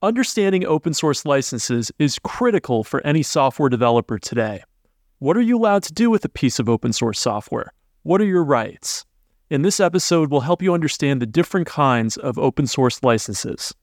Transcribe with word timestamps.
Understanding 0.00 0.64
open 0.64 0.94
source 0.94 1.26
licenses 1.26 1.90
is 1.98 2.20
critical 2.20 2.84
for 2.84 3.04
any 3.04 3.24
software 3.24 3.68
developer 3.68 4.16
today. 4.16 4.62
What 5.18 5.36
are 5.36 5.40
you 5.40 5.58
allowed 5.58 5.82
to 5.84 5.92
do 5.92 6.08
with 6.08 6.24
a 6.24 6.28
piece 6.28 6.60
of 6.60 6.68
open 6.68 6.92
source 6.92 7.18
software? 7.18 7.72
What 8.04 8.20
are 8.20 8.24
your 8.24 8.44
rights? 8.44 9.04
In 9.50 9.62
this 9.62 9.80
episode, 9.80 10.30
we'll 10.30 10.42
help 10.42 10.62
you 10.62 10.72
understand 10.72 11.20
the 11.20 11.26
different 11.26 11.66
kinds 11.66 12.16
of 12.16 12.38
open 12.38 12.68
source 12.68 13.02
licenses. 13.02 13.74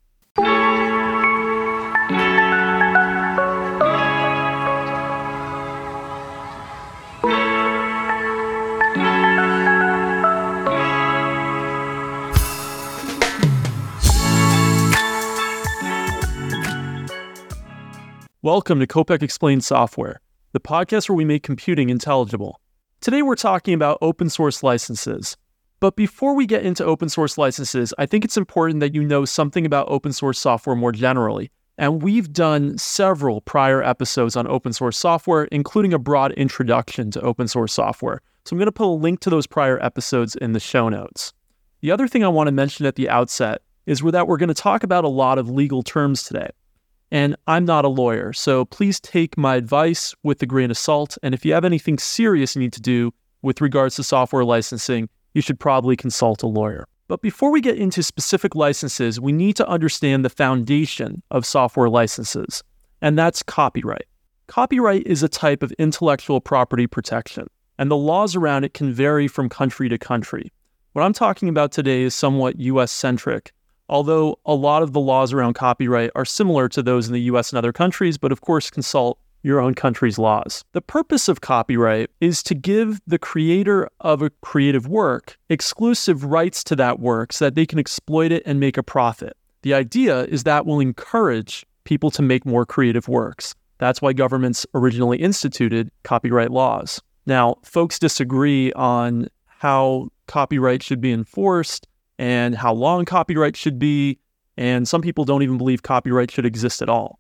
Welcome 18.45 18.79
to 18.79 18.85
Kopec 18.85 19.23
Explains 19.23 19.65
Software, 19.65 20.21
the 20.51 20.59
podcast 20.59 21.09
where 21.09 21.15
we 21.15 21.25
make 21.25 21.41
computing 21.41 21.89
intelligible. 21.89 22.61
Today 23.01 23.23
we're 23.23 23.33
talking 23.33 23.73
about 23.73 23.97
open 24.03 24.29
source 24.29 24.61
licenses. 24.61 25.35
But 25.79 25.95
before 25.95 26.35
we 26.35 26.45
get 26.45 26.63
into 26.63 26.85
open 26.85 27.09
source 27.09 27.39
licenses, 27.39 27.91
I 27.97 28.05
think 28.05 28.23
it's 28.23 28.37
important 28.37 28.81
that 28.81 28.93
you 28.93 29.03
know 29.03 29.25
something 29.25 29.65
about 29.65 29.89
open 29.89 30.13
source 30.13 30.37
software 30.37 30.75
more 30.75 30.91
generally. 30.91 31.49
And 31.79 32.03
we've 32.03 32.31
done 32.31 32.77
several 32.77 33.41
prior 33.41 33.81
episodes 33.81 34.35
on 34.35 34.45
open 34.45 34.73
source 34.73 34.99
software, 34.99 35.45
including 35.45 35.91
a 35.91 35.97
broad 35.97 36.31
introduction 36.33 37.09
to 37.09 37.21
open 37.21 37.47
source 37.47 37.73
software. 37.73 38.21
So 38.45 38.53
I'm 38.53 38.59
going 38.59 38.67
to 38.67 38.71
put 38.71 38.85
a 38.85 38.93
link 38.93 39.21
to 39.21 39.31
those 39.31 39.47
prior 39.47 39.83
episodes 39.83 40.35
in 40.35 40.53
the 40.53 40.59
show 40.59 40.87
notes. 40.87 41.33
The 41.81 41.89
other 41.89 42.07
thing 42.07 42.23
I 42.23 42.27
want 42.27 42.45
to 42.45 42.51
mention 42.51 42.85
at 42.85 42.95
the 42.95 43.09
outset 43.09 43.63
is 43.87 44.01
that 44.01 44.27
we're 44.27 44.37
going 44.37 44.49
to 44.49 44.53
talk 44.53 44.83
about 44.83 45.03
a 45.03 45.07
lot 45.07 45.39
of 45.39 45.49
legal 45.49 45.81
terms 45.81 46.21
today. 46.21 46.51
And 47.15 47.37
I'm 47.47 47.63
not 47.63 47.85
a 47.85 47.87
lawyer, 47.87 48.33
so 48.33 48.65
please 48.65 48.99
take 48.99 49.37
my 49.37 49.55
advice 49.55 50.13
with 50.23 50.41
a 50.41 50.45
grain 50.45 50.69
of 50.69 50.77
salt. 50.77 51.17
And 51.23 51.33
if 51.33 51.45
you 51.45 51.53
have 51.53 51.63
anything 51.63 51.97
serious 51.97 52.55
you 52.55 52.61
need 52.61 52.73
to 52.73 52.81
do 52.81 53.13
with 53.41 53.61
regards 53.61 53.95
to 53.95 54.03
software 54.03 54.43
licensing, 54.43 55.07
you 55.33 55.41
should 55.41 55.57
probably 55.57 55.95
consult 55.95 56.43
a 56.43 56.47
lawyer. 56.47 56.85
But 57.07 57.21
before 57.21 57.51
we 57.51 57.61
get 57.61 57.77
into 57.77 58.03
specific 58.03 58.53
licenses, 58.53 59.17
we 59.17 59.31
need 59.31 59.55
to 59.55 59.65
understand 59.65 60.25
the 60.25 60.29
foundation 60.29 61.23
of 61.31 61.45
software 61.45 61.87
licenses, 61.87 62.61
and 63.01 63.17
that's 63.17 63.41
copyright. 63.41 64.07
Copyright 64.47 65.07
is 65.07 65.23
a 65.23 65.29
type 65.29 65.63
of 65.63 65.71
intellectual 65.79 66.41
property 66.41 66.85
protection, 66.85 67.47
and 67.79 67.89
the 67.89 67.95
laws 67.95 68.35
around 68.35 68.65
it 68.65 68.73
can 68.73 68.91
vary 68.91 69.29
from 69.29 69.47
country 69.47 69.87
to 69.87 69.97
country. 69.97 70.51
What 70.91 71.03
I'm 71.03 71.13
talking 71.13 71.47
about 71.47 71.71
today 71.71 72.01
is 72.01 72.13
somewhat 72.13 72.59
US 72.59 72.91
centric, 72.91 73.53
although 73.89 74.39
a 74.45 74.53
lot 74.53 74.83
of 74.83 74.93
the 74.93 74.99
laws 74.99 75.33
around 75.33 75.53
copyright 75.53 76.11
are 76.15 76.25
similar 76.25 76.67
to 76.69 76.81
those 76.83 77.07
in 77.07 77.13
the 77.13 77.21
US 77.21 77.51
and 77.51 77.57
other 77.57 77.73
countries, 77.73 78.17
but 78.17 78.31
of 78.31 78.41
course, 78.41 78.69
consult 78.69 79.19
your 79.43 79.59
own 79.59 79.75
country's 79.75 80.17
laws. 80.17 80.63
The 80.71 80.81
purpose 80.81 81.27
of 81.29 81.41
copyright 81.41 82.09
is 82.19 82.41
to 82.43 82.55
give 82.55 82.99
the 83.05 83.19
creator 83.19 83.87
of 84.01 84.23
a 84.23 84.31
creative 84.41 84.87
work 84.87 85.37
exclusive 85.49 86.23
rights 86.23 86.63
to 86.63 86.75
that 86.77 86.99
work 86.99 87.31
so 87.31 87.45
that 87.45 87.55
they 87.55 87.67
can 87.67 87.77
exploit 87.77 88.31
it 88.31 88.41
and 88.45 88.59
make 88.59 88.75
a 88.75 88.83
profit. 88.83 89.37
The 89.61 89.75
idea 89.75 90.23
is 90.25 90.43
that 90.43 90.65
will 90.65 90.79
encourage 90.79 91.63
people 91.83 92.09
to 92.11 92.23
make 92.23 92.45
more 92.45 92.65
creative 92.65 93.07
works. 93.07 93.53
That's 93.77 94.01
why 94.01 94.13
governments 94.13 94.65
originally 94.73 95.17
instituted 95.17 95.91
copyright 96.03 96.49
laws. 96.49 97.01
Now, 97.27 97.57
folks 97.63 97.99
disagree 97.99 98.73
on 98.73 99.27
how 99.45 100.09
copyright 100.27 100.81
should 100.81 101.01
be 101.01 101.11
enforced 101.11 101.87
and 102.17 102.55
how 102.55 102.73
long 102.73 103.05
copyright 103.05 103.55
should 103.55 103.79
be. 103.79 104.19
And 104.57 104.87
some 104.87 105.01
people 105.01 105.25
don't 105.25 105.43
even 105.43 105.57
believe 105.57 105.83
copyright 105.83 106.31
should 106.31 106.45
exist 106.45 106.81
at 106.81 106.89
all. 106.89 107.19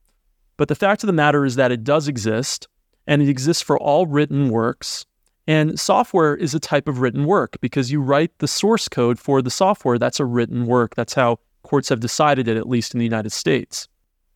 But 0.57 0.69
the 0.69 0.75
fact 0.75 1.03
of 1.03 1.07
the 1.07 1.13
matter 1.13 1.45
is 1.45 1.55
that 1.55 1.71
it 1.71 1.83
does 1.83 2.07
exist, 2.07 2.67
and 3.07 3.21
it 3.21 3.29
exists 3.29 3.61
for 3.61 3.77
all 3.77 4.05
written 4.05 4.49
works. 4.49 5.05
And 5.47 5.79
software 5.79 6.35
is 6.35 6.55
a 6.55 6.59
type 6.59 6.87
of 6.87 7.01
written 7.01 7.25
work 7.25 7.57
because 7.61 7.91
you 7.91 8.01
write 8.01 8.31
the 8.39 8.47
source 8.47 8.87
code 8.87 9.19
for 9.19 9.41
the 9.41 9.51
software. 9.51 9.99
That's 9.99 10.19
a 10.19 10.25
written 10.25 10.65
work. 10.65 10.95
That's 10.95 11.13
how 11.13 11.39
courts 11.63 11.89
have 11.89 11.99
decided 11.99 12.47
it, 12.47 12.57
at 12.57 12.69
least 12.69 12.93
in 12.93 12.99
the 12.99 13.05
United 13.05 13.31
States. 13.31 13.87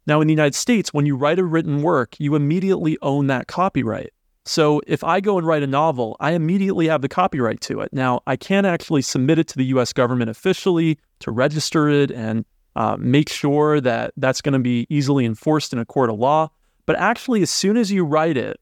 Now, 0.05 0.21
in 0.21 0.27
the 0.27 0.33
United 0.33 0.55
States, 0.55 0.93
when 0.93 1.05
you 1.05 1.15
write 1.15 1.39
a 1.39 1.43
written 1.43 1.81
work, 1.81 2.15
you 2.19 2.35
immediately 2.35 2.97
own 3.01 3.27
that 3.27 3.47
copyright. 3.47 4.11
So 4.49 4.81
if 4.87 5.03
I 5.03 5.19
go 5.19 5.37
and 5.37 5.45
write 5.45 5.61
a 5.61 5.67
novel, 5.67 6.17
I 6.19 6.31
immediately 6.31 6.87
have 6.87 7.03
the 7.03 7.07
copyright 7.07 7.61
to 7.61 7.81
it. 7.81 7.93
Now, 7.93 8.21
I 8.25 8.35
can't 8.35 8.65
actually 8.65 9.03
submit 9.03 9.37
it 9.37 9.47
to 9.49 9.57
the 9.57 9.65
US 9.65 9.93
government 9.93 10.31
officially 10.31 10.97
to 11.19 11.29
register 11.29 11.87
it 11.87 12.09
and 12.09 12.45
uh, 12.75 12.97
make 12.99 13.29
sure 13.29 13.79
that 13.79 14.11
that's 14.17 14.41
going 14.41 14.53
to 14.53 14.59
be 14.59 14.87
easily 14.89 15.23
enforced 15.23 15.71
in 15.71 15.77
a 15.77 15.85
court 15.85 16.09
of 16.09 16.17
law. 16.17 16.49
But 16.87 16.97
actually, 16.97 17.43
as 17.43 17.51
soon 17.51 17.77
as 17.77 17.91
you 17.91 18.03
write 18.03 18.37
it, 18.37 18.59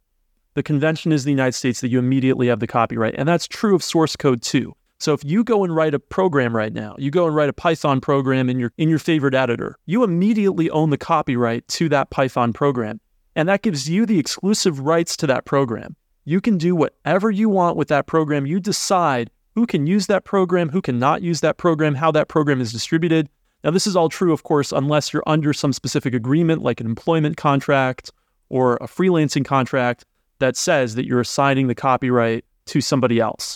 the 0.56 0.64
convention 0.64 1.14
is 1.14 1.24
the 1.24 1.32
United 1.32 1.54
States 1.54 1.80
that 1.80 1.88
you 1.88 2.00
immediately 2.00 2.48
have 2.48 2.60
the 2.60 2.68
copyright. 2.68 3.16
And 3.18 3.26
that's 3.26 3.48
true 3.48 3.74
of 3.74 3.82
source 3.82 4.18
code 4.18 4.42
too. 4.42 4.76
So 5.00 5.14
if 5.14 5.24
you 5.24 5.42
go 5.42 5.64
and 5.64 5.74
write 5.74 5.94
a 5.94 6.00
program 6.00 6.54
right 6.54 6.74
now, 6.74 6.96
you 6.98 7.12
go 7.12 7.28
and 7.28 7.34
write 7.36 7.48
a 7.48 7.54
Python 7.54 8.02
program 8.02 8.50
in 8.50 8.60
your 8.60 8.74
in 8.78 8.90
your 8.90 9.00
favorite 9.00 9.36
editor, 9.36 9.78
you 9.86 10.04
immediately 10.04 10.70
own 10.70 10.90
the 10.90 10.98
copyright 10.98 11.66
to 11.70 11.88
that 11.90 12.10
Python 12.10 12.52
program. 12.52 13.00
And 13.38 13.48
that 13.48 13.62
gives 13.62 13.88
you 13.88 14.08
the 14.08 14.18
exclusive 14.18 14.80
rights 14.80 15.16
to 15.18 15.28
that 15.28 15.46
program. 15.46 15.96
You 16.26 16.42
can 16.42 16.58
do 16.58 16.76
whatever 16.76 17.30
you 17.30 17.50
want 17.50 17.78
with 17.78 17.88
that 17.90 18.08
program. 18.08 18.48
You 18.48 18.60
decide 18.60 19.30
who 19.54 19.68
can 19.68 19.86
use 19.86 20.08
that 20.08 20.26
program, 20.26 20.70
who 20.70 20.82
cannot 20.82 21.22
use 21.22 21.42
that 21.42 21.58
program, 21.58 21.94
how 21.94 22.12
that 22.14 22.30
program 22.30 22.60
is 22.60 22.74
distributed. 22.74 23.30
Now, 23.64 23.70
this 23.70 23.86
is 23.86 23.96
all 23.96 24.10
true, 24.10 24.34
of 24.34 24.42
course, 24.42 24.72
unless 24.72 25.14
you're 25.14 25.24
under 25.28 25.54
some 25.54 25.72
specific 25.72 26.16
agreement 26.16 26.64
like 26.64 26.82
an 26.82 26.88
employment 26.88 27.38
contract 27.38 28.12
or 28.50 28.78
a 28.78 28.88
freelancing 28.88 29.46
contract 29.46 30.04
that 30.40 30.58
says 30.58 30.96
that 30.96 31.06
you're 31.06 31.20
assigning 31.20 31.68
the 31.68 31.76
copyright 31.76 32.44
to 32.66 32.82
somebody 32.82 33.20
else. 33.20 33.56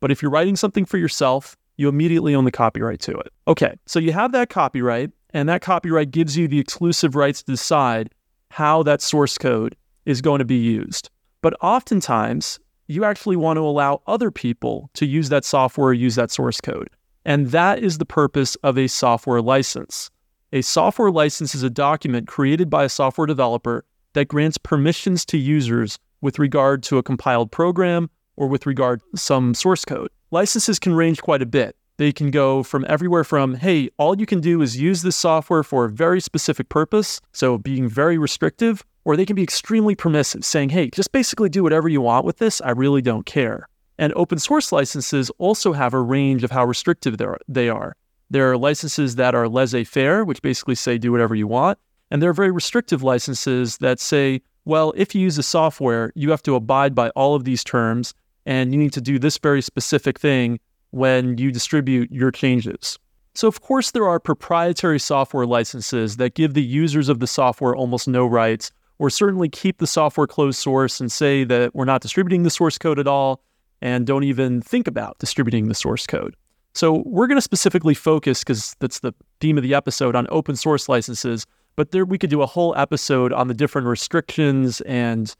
But 0.00 0.10
if 0.10 0.20
you're 0.20 0.30
writing 0.30 0.56
something 0.56 0.84
for 0.84 0.98
yourself, 0.98 1.56
you 1.78 1.88
immediately 1.88 2.34
own 2.34 2.44
the 2.44 2.52
copyright 2.52 3.00
to 3.00 3.12
it. 3.12 3.32
Okay, 3.48 3.78
so 3.86 3.98
you 3.98 4.12
have 4.12 4.32
that 4.32 4.50
copyright, 4.50 5.10
and 5.30 5.48
that 5.48 5.62
copyright 5.62 6.10
gives 6.10 6.36
you 6.36 6.48
the 6.48 6.58
exclusive 6.58 7.16
rights 7.16 7.42
to 7.42 7.52
decide 7.52 8.10
how 8.52 8.82
that 8.82 9.00
source 9.00 9.38
code 9.38 9.74
is 10.04 10.20
going 10.20 10.38
to 10.38 10.44
be 10.44 10.56
used. 10.56 11.08
But 11.40 11.54
oftentimes, 11.62 12.60
you 12.86 13.02
actually 13.02 13.36
want 13.36 13.56
to 13.56 13.62
allow 13.62 14.02
other 14.06 14.30
people 14.30 14.90
to 14.92 15.06
use 15.06 15.30
that 15.30 15.46
software, 15.46 15.94
use 15.94 16.16
that 16.16 16.30
source 16.30 16.60
code. 16.60 16.90
And 17.24 17.46
that 17.52 17.78
is 17.78 17.96
the 17.96 18.04
purpose 18.04 18.54
of 18.56 18.76
a 18.76 18.88
software 18.88 19.40
license. 19.40 20.10
A 20.52 20.60
software 20.60 21.10
license 21.10 21.54
is 21.54 21.62
a 21.62 21.70
document 21.70 22.28
created 22.28 22.68
by 22.68 22.84
a 22.84 22.90
software 22.90 23.26
developer 23.26 23.86
that 24.12 24.28
grants 24.28 24.58
permissions 24.58 25.24
to 25.26 25.38
users 25.38 25.98
with 26.20 26.38
regard 26.38 26.82
to 26.82 26.98
a 26.98 27.02
compiled 27.02 27.50
program 27.50 28.10
or 28.36 28.48
with 28.48 28.66
regard 28.66 29.00
to 29.00 29.16
some 29.16 29.54
source 29.54 29.86
code. 29.86 30.10
Licenses 30.30 30.78
can 30.78 30.92
range 30.92 31.22
quite 31.22 31.40
a 31.40 31.46
bit. 31.46 31.74
They 32.02 32.10
can 32.10 32.32
go 32.32 32.64
from 32.64 32.84
everywhere 32.88 33.22
from, 33.22 33.54
hey, 33.54 33.88
all 33.96 34.18
you 34.18 34.26
can 34.26 34.40
do 34.40 34.60
is 34.60 34.76
use 34.76 35.02
this 35.02 35.14
software 35.14 35.62
for 35.62 35.84
a 35.84 35.88
very 35.88 36.20
specific 36.20 36.68
purpose, 36.68 37.20
so 37.30 37.58
being 37.58 37.88
very 37.88 38.18
restrictive, 38.18 38.82
or 39.04 39.16
they 39.16 39.24
can 39.24 39.36
be 39.36 39.44
extremely 39.44 39.94
permissive, 39.94 40.44
saying, 40.44 40.70
hey, 40.70 40.90
just 40.90 41.12
basically 41.12 41.48
do 41.48 41.62
whatever 41.62 41.88
you 41.88 42.00
want 42.00 42.24
with 42.24 42.38
this. 42.38 42.60
I 42.62 42.70
really 42.70 43.02
don't 43.02 43.24
care. 43.24 43.68
And 43.98 44.12
open 44.16 44.40
source 44.40 44.72
licenses 44.72 45.30
also 45.38 45.74
have 45.74 45.94
a 45.94 46.00
range 46.00 46.42
of 46.42 46.50
how 46.50 46.64
restrictive 46.64 47.22
they 47.46 47.68
are. 47.68 47.94
There 48.28 48.50
are 48.50 48.58
licenses 48.58 49.14
that 49.14 49.36
are 49.36 49.48
laissez 49.48 49.84
faire, 49.84 50.24
which 50.24 50.42
basically 50.42 50.74
say 50.74 50.98
do 50.98 51.12
whatever 51.12 51.36
you 51.36 51.46
want. 51.46 51.78
And 52.10 52.20
there 52.20 52.30
are 52.30 52.34
very 52.34 52.50
restrictive 52.50 53.04
licenses 53.04 53.78
that 53.78 54.00
say, 54.00 54.42
well, 54.64 54.92
if 54.96 55.14
you 55.14 55.20
use 55.20 55.36
the 55.36 55.44
software, 55.44 56.10
you 56.16 56.32
have 56.32 56.42
to 56.42 56.56
abide 56.56 56.96
by 56.96 57.10
all 57.10 57.36
of 57.36 57.44
these 57.44 57.62
terms 57.62 58.12
and 58.44 58.72
you 58.72 58.80
need 58.80 58.92
to 58.94 59.00
do 59.00 59.20
this 59.20 59.38
very 59.38 59.62
specific 59.62 60.18
thing 60.18 60.58
when 60.92 61.36
you 61.36 61.50
distribute 61.50 62.10
your 62.12 62.30
changes. 62.30 62.98
So, 63.34 63.48
of 63.48 63.60
course, 63.62 63.90
there 63.90 64.06
are 64.06 64.20
proprietary 64.20 65.00
software 65.00 65.46
licenses 65.46 66.18
that 66.18 66.34
give 66.34 66.54
the 66.54 66.62
users 66.62 67.08
of 67.08 67.18
the 67.18 67.26
software 67.26 67.74
almost 67.74 68.06
no 68.06 68.26
rights, 68.26 68.70
or 68.98 69.10
certainly 69.10 69.48
keep 69.48 69.78
the 69.78 69.86
software 69.86 70.26
closed 70.26 70.58
source 70.58 71.00
and 71.00 71.10
say 71.10 71.44
that 71.44 71.74
we're 71.74 71.86
not 71.86 72.02
distributing 72.02 72.42
the 72.42 72.50
source 72.50 72.78
code 72.78 72.98
at 72.98 73.08
all 73.08 73.42
and 73.80 74.06
don't 74.06 74.22
even 74.24 74.60
think 74.60 74.86
about 74.86 75.18
distributing 75.18 75.68
the 75.68 75.74
source 75.74 76.06
code. 76.06 76.36
So, 76.74 77.02
we're 77.06 77.26
going 77.26 77.38
to 77.38 77.42
specifically 77.42 77.94
focus, 77.94 78.40
because 78.40 78.76
that's 78.80 79.00
the 79.00 79.14
theme 79.40 79.56
of 79.56 79.62
the 79.62 79.74
episode, 79.74 80.14
on 80.14 80.26
open 80.30 80.54
source 80.56 80.88
licenses. 80.88 81.46
But 81.74 81.90
there, 81.90 82.04
we 82.04 82.18
could 82.18 82.30
do 82.30 82.42
a 82.42 82.46
whole 82.46 82.74
episode 82.76 83.32
on 83.32 83.48
the 83.48 83.54
different 83.54 83.86
restrictions 83.86 84.82
and 84.82 85.34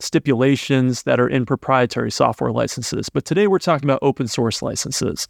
stipulations 0.00 1.04
that 1.04 1.20
are 1.20 1.28
in 1.28 1.46
proprietary 1.46 2.10
software 2.10 2.52
licenses. 2.52 3.08
But 3.08 3.24
today 3.24 3.46
we're 3.46 3.58
talking 3.58 3.88
about 3.88 4.00
open 4.02 4.26
source 4.26 4.62
licenses. 4.62 5.28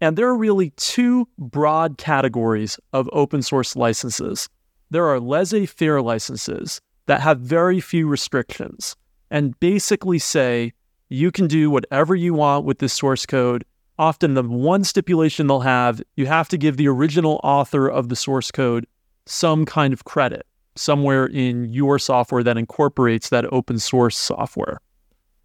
And 0.00 0.16
there 0.16 0.28
are 0.28 0.36
really 0.36 0.70
two 0.76 1.28
broad 1.38 1.98
categories 1.98 2.78
of 2.92 3.08
open 3.12 3.42
source 3.42 3.76
licenses. 3.76 4.48
There 4.90 5.06
are 5.06 5.20
laissez 5.20 5.66
faire 5.66 6.00
licenses 6.00 6.80
that 7.06 7.20
have 7.20 7.40
very 7.40 7.80
few 7.80 8.06
restrictions 8.06 8.96
and 9.30 9.58
basically 9.60 10.18
say 10.18 10.72
you 11.08 11.30
can 11.30 11.46
do 11.46 11.70
whatever 11.70 12.14
you 12.14 12.34
want 12.34 12.64
with 12.64 12.78
this 12.78 12.92
source 12.92 13.26
code. 13.26 13.64
Often, 13.98 14.34
the 14.34 14.42
one 14.44 14.84
stipulation 14.84 15.48
they'll 15.48 15.60
have, 15.60 16.00
you 16.16 16.26
have 16.26 16.48
to 16.50 16.58
give 16.58 16.76
the 16.76 16.86
original 16.86 17.40
author 17.42 17.88
of 17.88 18.08
the 18.08 18.16
source 18.16 18.50
code 18.50 18.86
some 19.26 19.64
kind 19.64 19.92
of 19.92 20.04
credit 20.04 20.46
somewhere 20.78 21.26
in 21.26 21.66
your 21.72 21.98
software 21.98 22.42
that 22.42 22.56
incorporates 22.56 23.28
that 23.30 23.52
open 23.52 23.78
source 23.78 24.16
software. 24.16 24.80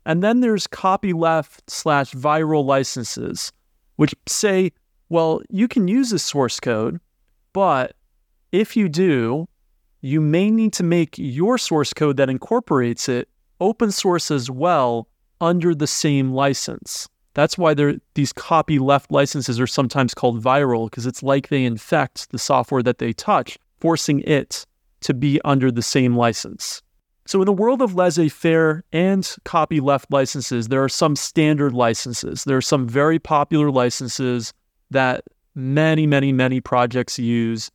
And 0.06 0.21
then 0.21 0.41
there's 0.41 0.68
copyleft 0.68 1.62
slash 1.68 2.12
viral 2.12 2.65
licenses, 2.65 3.51
which 3.95 4.13
say, 4.27 4.71
well, 5.09 5.41
you 5.50 5.68
can 5.68 5.88
use 5.88 6.09
this 6.09 6.24
source 6.24 6.59
code, 6.59 7.00
but 7.53 7.95
if 8.51 8.75
you 8.75 8.89
do, 8.89 9.47
you 10.01 10.19
may 10.19 10.51
need 10.51 10.74
to 10.74 10.83
make 10.83 11.18
your 11.18 11.57
source 11.57 11.94
code 11.94 12.18
that 12.18 12.30
incorporates 12.30 13.07
it 13.07 13.30
open 13.62 13.91
source 13.91 14.30
as 14.30 14.51
well 14.51 15.07
under 15.39 15.74
the 15.74 15.88
same 15.88 16.33
license. 16.33 17.07
That's 17.33 17.57
why 17.57 17.74
these 17.74 18.33
copyleft 18.33 19.06
licenses 19.09 19.59
are 19.59 19.68
sometimes 19.68 20.13
called 20.13 20.44
viral, 20.44 20.89
because 20.89 21.06
it's 21.06 21.24
like 21.24 21.47
they 21.47 21.63
infect 21.63 22.30
the 22.31 22.38
software 22.38 22.83
that 22.83 22.97
they 22.97 23.13
touch, 23.13 23.57
forcing 23.80 24.19
it 24.21 24.65
to 25.03 25.13
be 25.13 25.39
under 25.45 25.71
the 25.71 25.81
same 25.81 26.15
license. 26.15 26.81
So, 27.25 27.41
in 27.41 27.45
the 27.45 27.53
world 27.53 27.81
of 27.81 27.95
laissez 27.95 28.29
faire 28.29 28.83
and 28.91 29.23
copyleft 29.45 30.05
licenses, 30.09 30.67
there 30.67 30.83
are 30.83 30.89
some 30.89 31.15
standard 31.15 31.73
licenses. 31.73 32.44
There 32.44 32.57
are 32.57 32.61
some 32.61 32.88
very 32.88 33.17
popular 33.17 33.71
licenses 33.71 34.53
that 34.91 35.23
many, 35.55 36.05
many, 36.05 36.33
many 36.33 36.59
projects 36.59 37.17
use 37.17 37.71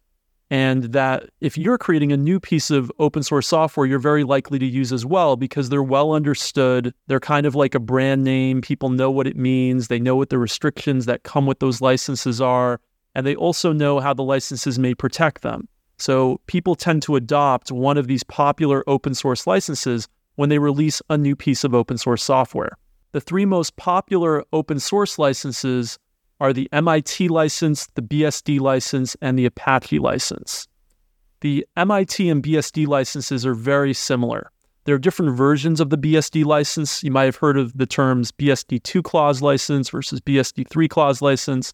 and 0.50 0.84
that 0.84 1.28
if 1.40 1.58
you're 1.58 1.76
creating 1.76 2.10
a 2.10 2.16
new 2.16 2.40
piece 2.40 2.70
of 2.70 2.90
open 2.98 3.22
source 3.22 3.46
software, 3.46 3.86
you're 3.86 3.98
very 3.98 4.24
likely 4.24 4.58
to 4.58 4.66
use 4.66 4.92
as 4.92 5.04
well 5.04 5.36
because 5.36 5.68
they're 5.68 5.82
well 5.82 6.12
understood. 6.12 6.94
They're 7.06 7.20
kind 7.20 7.44
of 7.44 7.54
like 7.54 7.74
a 7.74 7.80
brand 7.80 8.24
name. 8.24 8.62
People 8.62 8.88
know 8.88 9.10
what 9.10 9.26
it 9.26 9.36
means, 9.36 9.88
they 9.88 9.98
know 9.98 10.16
what 10.16 10.30
the 10.30 10.38
restrictions 10.38 11.06
that 11.06 11.22
come 11.22 11.46
with 11.46 11.58
those 11.58 11.80
licenses 11.80 12.40
are, 12.40 12.80
and 13.14 13.26
they 13.26 13.36
also 13.36 13.72
know 13.72 14.00
how 14.00 14.14
the 14.14 14.22
licenses 14.22 14.78
may 14.78 14.94
protect 14.94 15.42
them. 15.42 15.68
So 15.98 16.40
people 16.46 16.74
tend 16.74 17.02
to 17.02 17.16
adopt 17.16 17.72
one 17.72 17.98
of 17.98 18.06
these 18.06 18.22
popular 18.24 18.84
open 18.86 19.14
source 19.14 19.46
licenses 19.46 20.08
when 20.36 20.48
they 20.48 20.58
release 20.58 21.02
a 21.10 21.18
new 21.18 21.34
piece 21.34 21.64
of 21.64 21.74
open 21.74 21.98
source 21.98 22.22
software. 22.22 22.76
The 23.12 23.20
three 23.20 23.44
most 23.44 23.76
popular 23.76 24.44
open 24.52 24.78
source 24.78 25.18
licenses 25.18 25.98
are 26.40 26.52
the 26.52 26.68
MIT 26.72 27.28
license, 27.28 27.88
the 27.94 28.02
BSD 28.02 28.60
license, 28.60 29.16
and 29.20 29.36
the 29.36 29.46
Apache 29.46 29.98
license. 29.98 30.68
The 31.40 31.66
MIT 31.76 32.28
and 32.28 32.42
BSD 32.42 32.86
licenses 32.86 33.44
are 33.44 33.54
very 33.54 33.92
similar. 33.92 34.50
There 34.84 34.94
are 34.94 34.98
different 34.98 35.36
versions 35.36 35.80
of 35.80 35.90
the 35.90 35.98
BSD 35.98 36.44
license. 36.44 37.02
You 37.02 37.10
might 37.10 37.24
have 37.24 37.36
heard 37.36 37.58
of 37.58 37.76
the 37.76 37.86
terms 37.86 38.32
BSD 38.32 38.82
2 38.82 39.02
clause 39.02 39.42
license 39.42 39.90
versus 39.90 40.20
BSD 40.20 40.68
3 40.68 40.88
clause 40.88 41.20
license. 41.20 41.72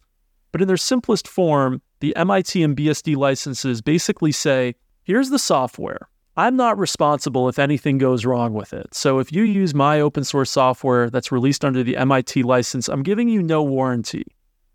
But 0.55 0.63
in 0.63 0.69
their 0.69 0.77
simplest 0.77 1.27
form, 1.27 1.83
the 1.99 2.15
MIT 2.15 2.63
and 2.63 2.77
BSD 2.77 3.17
licenses 3.17 3.83
basically 3.83 4.31
say 4.31 4.77
here's 5.03 5.31
the 5.31 5.39
software. 5.41 6.09
I'm 6.37 6.55
not 6.55 6.79
responsible 6.79 7.49
if 7.49 7.59
anything 7.59 7.99
goes 7.99 8.25
wrong 8.25 8.55
with 8.55 8.73
it. 8.73 8.95
So 8.95 9.19
if 9.19 9.33
you 9.33 9.43
use 9.43 9.75
my 9.75 9.99
open 9.99 10.23
source 10.23 10.53
software 10.53 11.11
that's 11.11 11.33
released 11.33 11.65
under 11.65 11.83
the 11.83 11.97
MIT 11.97 12.45
license, 12.45 12.89
I'm 12.89 13.03
giving 13.03 13.29
you 13.29 13.43
no 13.43 13.65
warranty. 13.65 14.27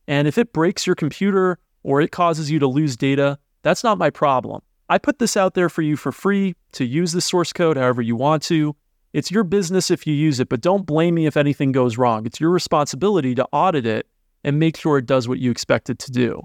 And 0.06 0.28
if 0.28 0.38
it 0.38 0.52
breaks 0.52 0.86
your 0.86 0.98
computer 0.98 1.60
or 1.84 2.02
it 2.02 2.12
causes 2.12 2.52
you 2.52 2.60
to 2.60 2.68
lose 2.68 2.98
data, 2.98 3.40
that's 3.62 3.82
not 3.82 3.98
my 3.98 4.10
problem. 4.10 4.62
I 4.90 4.98
put 4.98 5.20
this 5.20 5.38
out 5.38 5.54
there 5.54 5.70
for 5.70 5.82
you 5.82 5.96
for 5.96 6.12
free 6.12 6.58
to 6.74 6.84
use 6.84 7.14
the 7.14 7.22
source 7.22 7.54
code 7.54 7.78
however 7.78 8.02
you 8.02 8.18
want 8.18 8.44
to. 8.44 8.76
It's 9.14 9.32
your 9.32 9.46
business 9.46 9.90
if 9.90 10.06
you 10.06 10.14
use 10.14 10.42
it, 10.42 10.50
but 10.50 10.60
don't 10.60 10.86
blame 10.86 11.16
me 11.16 11.26
if 11.26 11.38
anything 11.38 11.72
goes 11.72 11.98
wrong. 11.98 12.26
It's 12.26 12.42
your 12.42 12.50
responsibility 12.50 13.34
to 13.36 13.48
audit 13.54 13.86
it 13.86 14.08
and 14.44 14.60
make 14.60 14.78
sure 14.78 14.98
it 14.98 15.06
does 15.06 15.28
what 15.28 15.40
you 15.40 15.52
expect 15.52 15.90
it 15.90 16.00
to 16.00 16.12
do. 16.12 16.42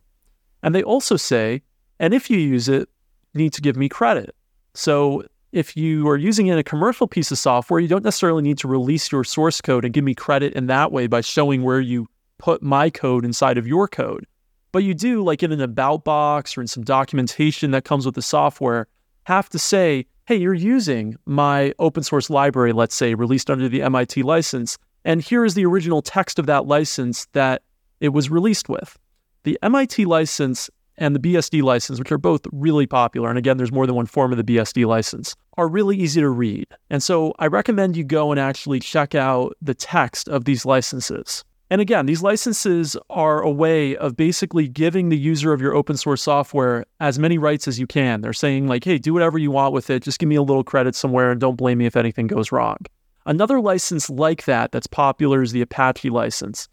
And 0.62 0.74
they 0.74 0.82
also 0.82 1.16
say, 1.16 1.62
and 2.00 2.12
if 2.14 2.30
you 2.30 2.38
use 2.38 2.68
it, 2.68 2.88
you 3.32 3.38
need 3.38 3.52
to 3.52 3.60
give 3.60 3.76
me 3.76 3.88
credit. 3.88 4.34
So 4.74 5.24
if 5.52 5.76
you 5.76 6.08
are 6.08 6.16
using 6.16 6.48
it 6.48 6.54
in 6.54 6.58
a 6.58 6.64
commercial 6.64 7.06
piece 7.06 7.30
of 7.30 7.38
software, 7.38 7.78
you 7.78 7.86
don't 7.86 8.04
necessarily 8.04 8.42
need 8.42 8.58
to 8.58 8.68
release 8.68 9.12
your 9.12 9.22
source 9.22 9.60
code 9.60 9.84
and 9.84 9.94
give 9.94 10.04
me 10.04 10.14
credit 10.14 10.54
in 10.54 10.66
that 10.66 10.90
way 10.90 11.06
by 11.06 11.20
showing 11.20 11.62
where 11.62 11.80
you 11.80 12.08
put 12.38 12.62
my 12.62 12.90
code 12.90 13.24
inside 13.24 13.58
of 13.58 13.66
your 13.66 13.86
code. 13.86 14.26
But 14.72 14.82
you 14.82 14.94
do, 14.94 15.22
like 15.22 15.44
in 15.44 15.52
an 15.52 15.60
about 15.60 16.04
box 16.04 16.58
or 16.58 16.60
in 16.60 16.66
some 16.66 16.82
documentation 16.82 17.70
that 17.70 17.84
comes 17.84 18.04
with 18.04 18.16
the 18.16 18.22
software, 18.22 18.88
have 19.24 19.48
to 19.50 19.58
say, 19.58 20.06
hey, 20.26 20.34
you're 20.34 20.54
using 20.54 21.16
my 21.26 21.72
open 21.78 22.02
source 22.02 22.28
library, 22.30 22.72
let's 22.72 22.94
say, 22.94 23.14
released 23.14 23.50
under 23.50 23.68
the 23.68 23.82
MIT 23.82 24.22
license. 24.22 24.76
And 25.04 25.22
here 25.22 25.44
is 25.44 25.54
the 25.54 25.66
original 25.66 26.02
text 26.02 26.40
of 26.40 26.46
that 26.46 26.66
license 26.66 27.26
that 27.32 27.62
it 28.04 28.12
was 28.12 28.30
released 28.30 28.68
with. 28.68 28.98
The 29.44 29.58
MIT 29.62 30.04
license 30.04 30.68
and 30.98 31.16
the 31.16 31.20
BSD 31.20 31.62
license, 31.62 31.98
which 31.98 32.12
are 32.12 32.18
both 32.18 32.42
really 32.52 32.86
popular, 32.86 33.30
and 33.30 33.38
again, 33.38 33.56
there's 33.56 33.72
more 33.72 33.86
than 33.86 33.96
one 33.96 34.06
form 34.06 34.30
of 34.30 34.36
the 34.36 34.44
BSD 34.44 34.86
license, 34.86 35.34
are 35.56 35.68
really 35.68 35.96
easy 35.96 36.20
to 36.20 36.28
read. 36.28 36.66
And 36.90 37.02
so 37.02 37.34
I 37.38 37.46
recommend 37.46 37.96
you 37.96 38.04
go 38.04 38.30
and 38.30 38.38
actually 38.38 38.78
check 38.78 39.14
out 39.14 39.56
the 39.62 39.74
text 39.74 40.28
of 40.28 40.44
these 40.44 40.66
licenses. 40.66 41.44
And 41.70 41.80
again, 41.80 42.04
these 42.04 42.22
licenses 42.22 42.94
are 43.08 43.40
a 43.40 43.50
way 43.50 43.96
of 43.96 44.16
basically 44.16 44.68
giving 44.68 45.08
the 45.08 45.16
user 45.16 45.54
of 45.54 45.62
your 45.62 45.74
open 45.74 45.96
source 45.96 46.22
software 46.22 46.84
as 47.00 47.18
many 47.18 47.38
rights 47.38 47.66
as 47.66 47.80
you 47.80 47.86
can. 47.86 48.20
They're 48.20 48.34
saying, 48.34 48.68
like, 48.68 48.84
hey, 48.84 48.98
do 48.98 49.14
whatever 49.14 49.38
you 49.38 49.50
want 49.50 49.72
with 49.72 49.88
it. 49.88 50.02
Just 50.02 50.18
give 50.18 50.28
me 50.28 50.36
a 50.36 50.42
little 50.42 50.62
credit 50.62 50.94
somewhere 50.94 51.30
and 51.30 51.40
don't 51.40 51.56
blame 51.56 51.78
me 51.78 51.86
if 51.86 51.96
anything 51.96 52.26
goes 52.26 52.52
wrong. 52.52 52.76
Another 53.26 53.60
license 53.60 54.10
like 54.10 54.44
that 54.44 54.72
that's 54.72 54.86
popular 54.86 55.42
is 55.42 55.52
the 55.52 55.62
Apache 55.62 56.10
license. 56.10 56.68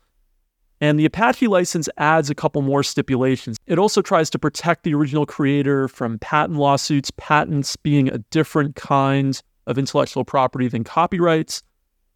And 0.82 1.00
the 1.00 1.06
Apache 1.06 1.48
license 1.48 1.88
adds 1.98 2.30
a 2.30 2.36
couple 2.36 2.62
more 2.64 2.84
stipulations. 2.84 3.58
It 3.68 3.78
also 3.78 4.02
tries 4.02 4.30
to 4.32 4.40
protect 4.40 4.84
the 4.84 4.94
original 4.96 5.26
creator 5.26 5.88
from 5.88 6.18
patent 6.20 6.58
lawsuits, 6.58 7.12
patents 7.18 7.76
being 7.76 8.10
a 8.10 8.18
different 8.18 8.76
kind 8.76 9.40
of 9.68 9.78
intellectual 9.78 10.26
property 10.26 10.68
than 10.68 10.84
copyrights 10.84 11.62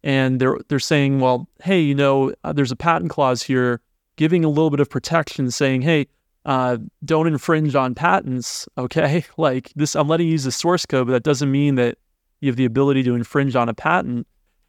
and 0.06 0.40
they're 0.40 0.58
they're 0.68 0.78
saying, 0.78 1.18
well, 1.18 1.48
hey, 1.64 1.80
you 1.80 1.94
know, 1.94 2.32
uh, 2.44 2.52
there's 2.52 2.70
a 2.70 2.76
patent 2.76 3.10
clause 3.10 3.42
here 3.42 3.80
giving 4.14 4.44
a 4.44 4.48
little 4.48 4.70
bit 4.70 4.78
of 4.78 4.88
protection, 4.88 5.50
saying, 5.50 5.82
hey, 5.82 6.06
uh, 6.44 6.78
don't 7.04 7.26
infringe 7.26 7.74
on 7.74 7.92
patents. 7.92 8.68
Okay, 8.78 9.24
like 9.36 9.72
this, 9.74 9.96
I'm 9.96 10.06
letting 10.06 10.26
you 10.26 10.32
use 10.32 10.44
the 10.44 10.52
source 10.52 10.86
code, 10.86 11.08
but 11.08 11.12
that 11.12 11.24
doesn't 11.24 11.50
mean 11.50 11.74
that 11.74 11.98
you 12.40 12.48
have 12.48 12.56
the 12.56 12.64
ability 12.64 13.02
to 13.02 13.16
infringe 13.16 13.56
on 13.56 13.68
a 13.68 13.74
patent. 13.74 14.28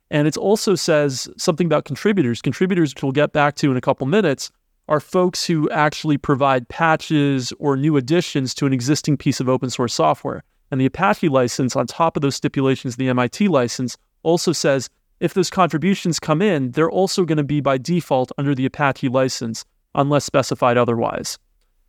And 0.09 0.27
it 0.27 0.37
also 0.37 0.75
says 0.75 1.29
something 1.37 1.65
about 1.65 1.85
contributors. 1.85 2.41
Contributors, 2.41 2.93
which 2.93 3.03
we'll 3.03 3.11
get 3.11 3.33
back 3.33 3.55
to 3.55 3.71
in 3.71 3.77
a 3.77 3.81
couple 3.81 4.07
minutes, 4.07 4.51
are 4.87 4.99
folks 4.99 5.45
who 5.45 5.69
actually 5.69 6.17
provide 6.17 6.69
patches 6.69 7.51
or 7.59 7.75
new 7.75 7.97
additions 7.97 8.53
to 8.55 8.65
an 8.65 8.73
existing 8.73 9.17
piece 9.17 9.39
of 9.39 9.49
open 9.49 9.69
source 9.69 9.93
software. 9.93 10.43
And 10.71 10.79
the 10.79 10.85
Apache 10.85 11.29
license, 11.29 11.75
on 11.75 11.87
top 11.87 12.15
of 12.15 12.21
those 12.21 12.35
stipulations, 12.35 12.95
the 12.95 13.09
MIT 13.09 13.47
license 13.47 13.97
also 14.23 14.53
says 14.53 14.89
if 15.19 15.33
those 15.33 15.49
contributions 15.49 16.19
come 16.19 16.41
in, 16.41 16.71
they're 16.71 16.91
also 16.91 17.25
going 17.25 17.37
to 17.37 17.43
be 17.43 17.59
by 17.59 17.77
default 17.77 18.31
under 18.37 18.53
the 18.53 18.65
Apache 18.65 19.09
license 19.09 19.65
unless 19.95 20.25
specified 20.25 20.77
otherwise. 20.77 21.37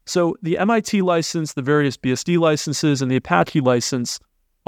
So 0.06 0.37
the 0.42 0.56
MIT 0.58 1.02
license, 1.02 1.52
the 1.52 1.62
various 1.62 1.96
BSD 1.98 2.38
licenses, 2.38 3.02
and 3.02 3.10
the 3.10 3.16
Apache 3.16 3.60
license 3.60 4.18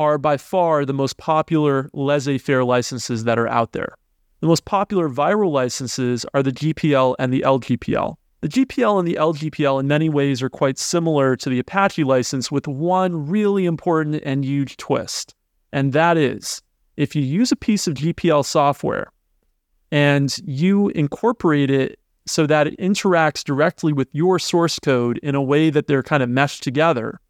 are 0.00 0.16
by 0.16 0.38
far 0.38 0.86
the 0.86 0.94
most 0.94 1.18
popular 1.18 1.90
laissez 1.92 2.38
faire 2.38 2.64
licenses 2.64 3.24
that 3.24 3.38
are 3.38 3.48
out 3.48 3.72
there. 3.72 3.94
The 4.40 4.46
most 4.46 4.64
popular 4.64 5.10
viral 5.10 5.52
licenses 5.52 6.24
are 6.32 6.42
the 6.42 6.52
GPL 6.52 7.16
and 7.18 7.30
the 7.30 7.42
LGPL. 7.42 8.16
The 8.40 8.48
GPL 8.48 8.98
and 8.98 9.06
the 9.06 9.18
LGPL, 9.20 9.78
in 9.78 9.86
many 9.86 10.08
ways, 10.08 10.42
are 10.42 10.48
quite 10.48 10.78
similar 10.78 11.36
to 11.36 11.50
the 11.50 11.58
Apache 11.58 12.04
license, 12.04 12.50
with 12.50 12.66
one 12.66 13.26
really 13.26 13.66
important 13.66 14.22
and 14.24 14.42
huge 14.42 14.78
twist. 14.78 15.34
And 15.70 15.92
that 15.92 16.16
is 16.16 16.62
if 16.96 17.14
you 17.14 17.20
use 17.20 17.52
a 17.52 17.56
piece 17.56 17.86
of 17.86 17.92
GPL 17.92 18.46
software 18.46 19.12
and 19.92 20.34
you 20.46 20.88
incorporate 20.88 21.70
it 21.70 21.98
so 22.26 22.46
that 22.46 22.66
it 22.66 22.78
interacts 22.78 23.44
directly 23.44 23.92
with 23.92 24.08
your 24.12 24.38
source 24.38 24.78
code 24.78 25.18
in 25.18 25.34
a 25.34 25.42
way 25.42 25.68
that 25.68 25.88
they're 25.88 26.02
kind 26.02 26.22
of 26.22 26.30
meshed 26.30 26.62
together, 26.62 27.20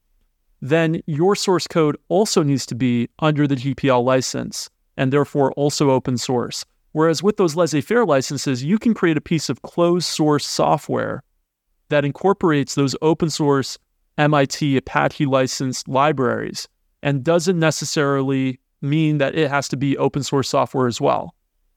then 0.61 1.03
your 1.07 1.35
source 1.35 1.67
code 1.67 1.97
also 2.09 2.43
needs 2.43 2.67
to 2.67 2.75
be 2.75 3.09
under 3.21 3.47
the 3.47 3.57
GPL 3.57 4.05
license 4.05 4.69
and 4.97 5.13
therefore 5.13 5.53
also 5.53 5.91
open 5.91 6.19
source. 6.19 6.65
Whereas 6.93 7.23
with 7.23 7.37
those 7.37 7.57
laissez 7.57 7.81
faire 7.81 8.05
licenses, 8.05 8.65
you 8.65 8.79
can 8.79 8.95
create 8.95 9.17
a 9.17 9.23
piece 9.23 9.49
of 9.49 9.63
closed 9.63 10.07
source 10.07 10.47
software 10.47 11.23
that 11.89 12.05
incorporates 12.05 12.75
those 12.75 12.97
open 13.01 13.31
source 13.31 13.79
MIT 14.19 14.77
Apache 14.77 15.27
licensed 15.27 15.89
libraries 15.89 16.69
and 17.03 17.25
doesn't 17.25 17.59
necessarily 17.59 18.61
mean 18.83 19.19
that 19.19 19.35
it 19.35 19.51
has 19.51 19.69
to 19.69 19.77
be 19.77 19.97
open 19.99 20.23
source 20.23 20.49
software 20.49 20.87
as 20.87 21.01
well. 21.01 21.35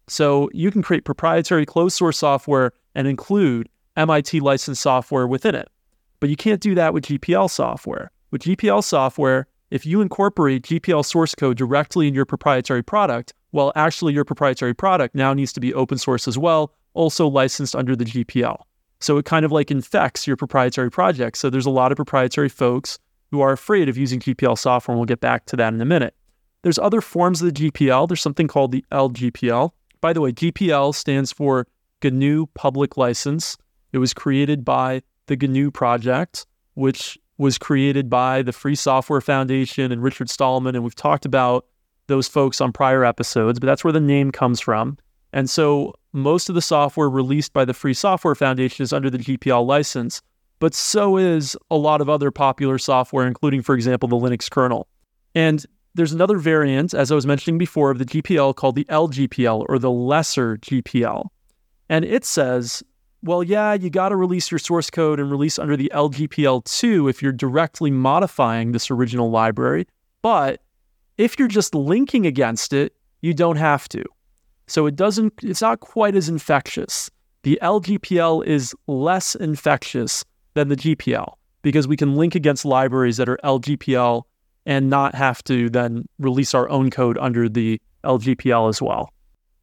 So 0.07 0.49
you 0.53 0.71
can 0.71 0.81
create 0.81 1.05
proprietary 1.05 1.65
closed 1.65 1.95
source 1.95 2.17
software 2.17 2.73
and 2.95 3.07
include 3.07 3.69
MIT 3.95 4.39
licensed 4.39 4.81
software 4.81 5.27
within 5.27 5.55
it. 5.55 5.69
But 6.19 6.29
you 6.29 6.35
can't 6.35 6.61
do 6.61 6.75
that 6.75 6.93
with 6.93 7.05
GPL 7.05 7.49
software. 7.49 8.11
With 8.33 8.41
GPL 8.41 8.83
software, 8.83 9.45
if 9.69 9.85
you 9.85 10.01
incorporate 10.01 10.63
GPL 10.63 11.05
source 11.05 11.35
code 11.35 11.55
directly 11.55 12.07
in 12.07 12.15
your 12.15 12.25
proprietary 12.25 12.81
product, 12.81 13.31
well, 13.51 13.71
actually, 13.75 14.13
your 14.13 14.25
proprietary 14.25 14.73
product 14.73 15.13
now 15.13 15.35
needs 15.35 15.53
to 15.53 15.59
be 15.59 15.71
open 15.71 15.99
source 15.99 16.27
as 16.27 16.35
well, 16.35 16.73
also 16.95 17.27
licensed 17.27 17.75
under 17.75 17.95
the 17.95 18.05
GPL. 18.05 18.57
So 19.01 19.19
it 19.19 19.25
kind 19.25 19.45
of 19.45 19.51
like 19.51 19.69
infects 19.69 20.25
your 20.25 20.35
proprietary 20.35 20.89
project. 20.89 21.37
So 21.37 21.51
there's 21.51 21.67
a 21.67 21.69
lot 21.69 21.91
of 21.91 21.95
proprietary 21.95 22.49
folks 22.49 22.97
who 23.29 23.39
are 23.41 23.51
afraid 23.51 23.87
of 23.87 23.99
using 23.99 24.19
GPL 24.19 24.57
software, 24.57 24.93
and 24.93 24.99
we'll 24.99 25.05
get 25.05 25.19
back 25.19 25.45
to 25.45 25.55
that 25.57 25.71
in 25.71 25.79
a 25.79 25.85
minute. 25.85 26.15
There's 26.63 26.79
other 26.79 27.01
forms 27.01 27.39
of 27.39 27.53
the 27.53 27.69
GPL. 27.69 28.07
There's 28.07 28.19
something 28.19 28.47
called 28.47 28.71
the 28.71 28.83
LGPL. 28.91 29.69
By 30.01 30.11
the 30.11 30.21
way, 30.21 30.31
GPL 30.31 30.95
stands 30.95 31.31
for 31.31 31.67
GNU 32.03 32.47
Public 32.55 32.97
License. 32.97 33.57
It 33.91 33.99
was 33.99 34.11
created 34.11 34.65
by 34.65 35.03
the 35.27 35.37
GNU 35.37 35.69
Project, 35.69 36.47
which 36.73 37.19
was 37.37 37.57
created 37.57 38.09
by 38.09 38.41
the 38.41 38.53
Free 38.53 38.75
Software 38.75 39.21
Foundation 39.21 39.91
and 39.91 40.03
Richard 40.03 40.29
Stallman. 40.29 40.75
And 40.75 40.83
we've 40.83 40.95
talked 40.95 41.25
about 41.25 41.65
those 42.07 42.27
folks 42.27 42.61
on 42.61 42.71
prior 42.71 43.03
episodes, 43.03 43.59
but 43.59 43.67
that's 43.67 43.83
where 43.83 43.93
the 43.93 43.99
name 43.99 44.31
comes 44.31 44.59
from. 44.59 44.97
And 45.31 45.49
so 45.49 45.93
most 46.11 46.47
of 46.47 46.55
the 46.55 46.61
software 46.61 47.09
released 47.09 47.53
by 47.53 47.65
the 47.65 47.73
Free 47.73 47.93
Software 47.93 48.35
Foundation 48.35 48.83
is 48.83 48.93
under 48.93 49.09
the 49.09 49.17
GPL 49.17 49.65
license, 49.65 50.21
but 50.59 50.73
so 50.73 51.17
is 51.17 51.57
a 51.71 51.75
lot 51.75 52.01
of 52.01 52.09
other 52.09 52.29
popular 52.29 52.77
software, 52.77 53.25
including, 53.25 53.61
for 53.61 53.73
example, 53.73 54.07
the 54.07 54.15
Linux 54.15 54.49
kernel. 54.49 54.87
And 55.33 55.65
there's 55.95 56.13
another 56.13 56.37
variant, 56.37 56.93
as 56.93 57.11
I 57.11 57.15
was 57.15 57.25
mentioning 57.25 57.57
before, 57.57 57.91
of 57.91 57.99
the 57.99 58.05
GPL 58.05 58.55
called 58.55 58.75
the 58.75 58.85
LGPL 58.85 59.65
or 59.67 59.79
the 59.79 59.91
lesser 59.91 60.57
GPL. 60.57 61.27
And 61.89 62.05
it 62.05 62.25
says 62.25 62.83
well, 63.23 63.41
yeah, 63.41 63.73
you 63.73 63.89
got 63.89 64.09
to 64.09 64.17
release 64.17 64.51
your 64.51 64.59
source 64.59 64.89
code 64.89 65.19
and 65.19 65.31
release 65.31 65.57
under 65.57 65.77
the 65.77 65.89
LGPL2 65.95 67.09
if 67.09 67.21
you're 67.21 67.31
directly 67.31 67.89
modifying 67.89 68.73
this 68.73 68.91
original 68.91 69.31
library. 69.31 69.87
But 70.21 70.61
if 71.17 71.39
you're 71.39 71.47
just 71.47 71.73
linking 71.73 72.27
against 72.27 72.73
it, 72.73 72.93
you 73.21 73.33
don't 73.33 73.55
have 73.55 73.87
to. 73.89 74.03
So 74.67 74.85
it 74.85 74.97
doesn't, 74.97 75.33
it's 75.41 75.61
not 75.61 75.79
quite 75.79 76.15
as 76.15 76.27
infectious. 76.27 77.09
The 77.43 77.57
LGPL 77.61 78.45
is 78.45 78.75
less 78.87 79.35
infectious 79.35 80.25
than 80.53 80.67
the 80.67 80.75
GPL 80.75 81.33
because 81.61 81.87
we 81.87 81.95
can 81.95 82.15
link 82.15 82.35
against 82.35 82.65
libraries 82.65 83.17
that 83.17 83.29
are 83.29 83.39
LGPL 83.43 84.23
and 84.65 84.89
not 84.89 85.15
have 85.15 85.43
to 85.45 85.69
then 85.69 86.05
release 86.19 86.53
our 86.53 86.69
own 86.69 86.89
code 86.89 87.17
under 87.19 87.47
the 87.47 87.79
LGPL 88.03 88.69
as 88.69 88.81
well. 88.81 89.13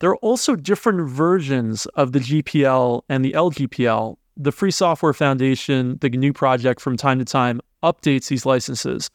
There 0.00 0.10
are 0.10 0.16
also 0.16 0.56
different 0.56 1.08
versions 1.08 1.86
of 1.94 2.12
the 2.12 2.18
GPL 2.18 3.02
and 3.08 3.24
the 3.24 3.32
LGPL. 3.32 4.16
The 4.36 4.52
Free 4.52 4.70
Software 4.70 5.12
Foundation, 5.12 5.98
the 6.00 6.08
GNU 6.08 6.32
project, 6.32 6.80
from 6.80 6.96
time 6.96 7.18
to 7.18 7.24
time 7.24 7.60
updates 7.82 8.28
these 8.28 8.46
licenses 8.46 9.10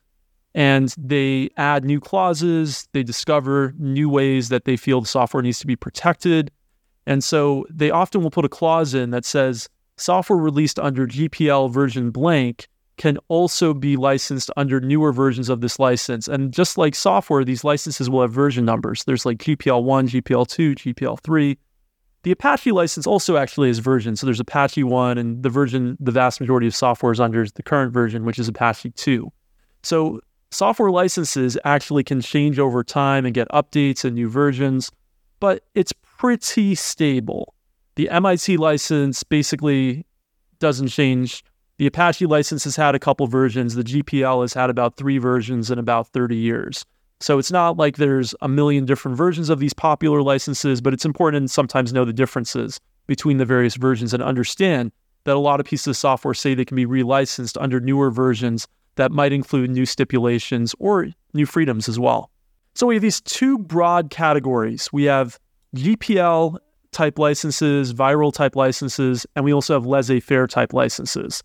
and 0.56 0.96
they 0.98 1.50
add 1.58 1.84
new 1.84 2.00
clauses. 2.00 2.88
They 2.94 3.04
discover 3.04 3.74
new 3.78 4.10
ways 4.10 4.48
that 4.50 4.64
they 4.64 4.78
feel 4.78 5.02
the 5.02 5.08
software 5.08 5.44
needs 5.44 5.60
to 5.60 5.68
be 5.68 5.76
protected. 5.76 6.50
And 7.06 7.24
so 7.24 7.68
they 7.70 7.92
often 7.92 8.24
will 8.24 8.32
put 8.32 8.46
a 8.46 8.50
clause 8.50 8.94
in 8.94 9.10
that 9.12 9.26
says 9.26 9.68
software 9.98 10.40
released 10.40 10.80
under 10.80 11.06
GPL 11.06 11.70
version 11.72 12.10
blank 12.10 12.70
can 12.98 13.18
also 13.28 13.74
be 13.74 13.98
licensed 13.98 14.50
under 14.56 14.80
newer 14.80 15.12
versions 15.12 15.50
of 15.50 15.62
this 15.62 15.80
license. 15.80 16.28
And 16.28 16.54
just 16.54 16.78
like 16.78 16.96
software, 16.96 17.44
these 17.44 17.64
licenses 17.64 18.10
will 18.10 18.22
have 18.22 18.32
version 18.32 18.66
numbers. 18.66 19.04
There's 19.04 19.26
like 19.26 19.38
GPL 19.38 19.84
1, 19.84 20.08
GPL 20.10 20.48
2, 20.48 20.76
GPL 20.76 21.20
3. 21.20 21.58
The 22.24 22.32
Apache 22.32 22.72
license 22.72 23.06
also 23.06 23.38
actually 23.38 23.68
has 23.68 23.80
versions. 23.80 24.20
So 24.20 24.26
there's 24.26 24.40
Apache 24.40 24.84
1, 24.84 25.18
and 25.18 25.44
the 25.44 25.50
version 25.50 25.98
the 26.00 26.12
vast 26.12 26.40
majority 26.40 26.68
of 26.68 26.76
software 26.76 27.12
is 27.12 27.20
under 27.20 27.44
is 27.44 27.52
the 27.52 27.64
current 27.64 27.94
version, 27.94 28.26
which 28.26 28.40
is 28.40 28.48
Apache 28.48 28.92
2. 28.92 29.32
So 29.84 30.22
software 30.50 30.90
licenses 30.90 31.58
actually 31.66 32.04
can 32.04 32.22
change 32.22 32.58
over 32.58 32.84
time 32.84 33.26
and 33.26 33.36
get 33.36 33.48
updates 33.50 34.04
and 34.04 34.16
new 34.16 34.30
versions, 34.30 34.92
but 35.40 35.64
it's 35.76 35.94
pretty 36.18 36.74
stable. 36.74 37.54
The 37.96 38.10
MIT 38.10 38.58
license 38.58 39.22
basically 39.24 40.06
doesn't 40.60 40.88
change 40.88 41.44
the 41.78 41.88
Apache 41.88 42.26
license 42.26 42.64
has 42.64 42.76
had 42.76 42.96
a 42.96 43.00
couple 43.00 43.28
versions. 43.28 43.76
The 43.76 43.84
GPL 43.84 44.42
has 44.42 44.54
had 44.54 44.70
about 44.70 44.96
three 44.96 45.18
versions 45.18 45.70
in 45.70 45.78
about 45.78 46.08
30 46.08 46.36
years. 46.36 46.86
So 47.20 47.38
it's 47.38 47.52
not 47.52 47.78
like 47.78 47.98
there's 47.98 48.34
a 48.42 48.48
million 48.48 48.86
different 48.86 49.18
versions 49.18 49.50
of 49.50 49.60
these 49.60 49.74
popular 49.74 50.22
licenses, 50.22 50.82
but 50.82 50.94
it's 50.94 51.06
important 51.06 51.48
to 51.48 51.54
sometimes 51.54 51.92
know 51.92 52.06
the 52.06 52.14
differences 52.14 52.80
between 53.08 53.38
the 53.38 53.46
various 53.46 53.76
versions 53.76 54.14
and 54.14 54.24
understand 54.24 54.92
that 55.26 55.36
a 55.36 55.40
lot 55.40 55.60
of 55.60 55.66
pieces 55.66 55.88
of 55.88 55.98
software 55.98 56.34
say 56.34 56.54
they 56.54 56.66
can 56.66 56.76
be 56.76 56.86
relicensed 56.86 57.62
under 57.62 57.80
newer 57.80 58.12
versions 58.12 58.68
that 58.96 59.12
might 59.12 59.34
include 59.34 59.70
new 59.70 59.86
stipulations 59.86 60.76
or 60.80 61.08
new 61.34 61.46
freedoms 61.46 61.90
as 61.90 62.00
well. 62.00 62.32
So 62.74 62.88
we 62.88 62.96
have 62.96 63.02
these 63.02 63.22
two 63.22 63.58
broad 63.58 64.10
categories. 64.10 64.90
We 64.94 65.06
have 65.06 65.40
GPL 65.76 66.58
type 66.92 67.20
licenses, 67.20 67.94
viral 67.94 68.34
type 68.34 68.56
licenses, 68.56 69.26
and 69.36 69.44
we 69.44 69.54
also 69.54 69.74
have 69.74 69.86
laissez 69.86 70.20
faire 70.20 70.48
type 70.48 70.74
licenses. 70.74 71.44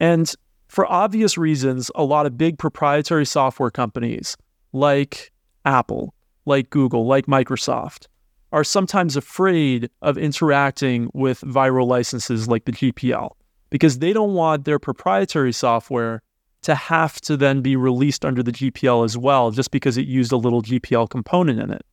And 0.00 0.32
for 0.68 0.90
obvious 0.90 1.36
reasons, 1.36 1.90
a 1.94 2.04
lot 2.04 2.26
of 2.26 2.38
big 2.38 2.58
proprietary 2.58 3.26
software 3.26 3.70
companies 3.70 4.36
like 4.72 5.30
Apple, 5.64 6.14
like 6.46 6.70
Google, 6.70 7.06
like 7.06 7.26
Microsoft 7.26 8.06
are 8.52 8.64
sometimes 8.64 9.16
afraid 9.16 9.90
of 10.02 10.18
interacting 10.18 11.08
with 11.14 11.40
viral 11.42 11.86
licenses 11.86 12.48
like 12.48 12.64
the 12.64 12.72
GPL 12.72 13.30
because 13.70 14.00
they 14.00 14.12
don't 14.12 14.34
want 14.34 14.64
their 14.64 14.78
proprietary 14.78 15.52
software 15.52 16.22
to 16.62 16.74
have 16.74 17.20
to 17.22 17.36
then 17.36 17.62
be 17.62 17.76
released 17.76 18.24
under 18.24 18.42
the 18.42 18.52
GPL 18.52 19.04
as 19.04 19.16
well, 19.16 19.50
just 19.50 19.70
because 19.70 19.96
it 19.96 20.06
used 20.06 20.32
a 20.32 20.36
little 20.36 20.62
GPL 20.62 21.08
component 21.08 21.60
in 21.60 21.70
it. 21.70 21.84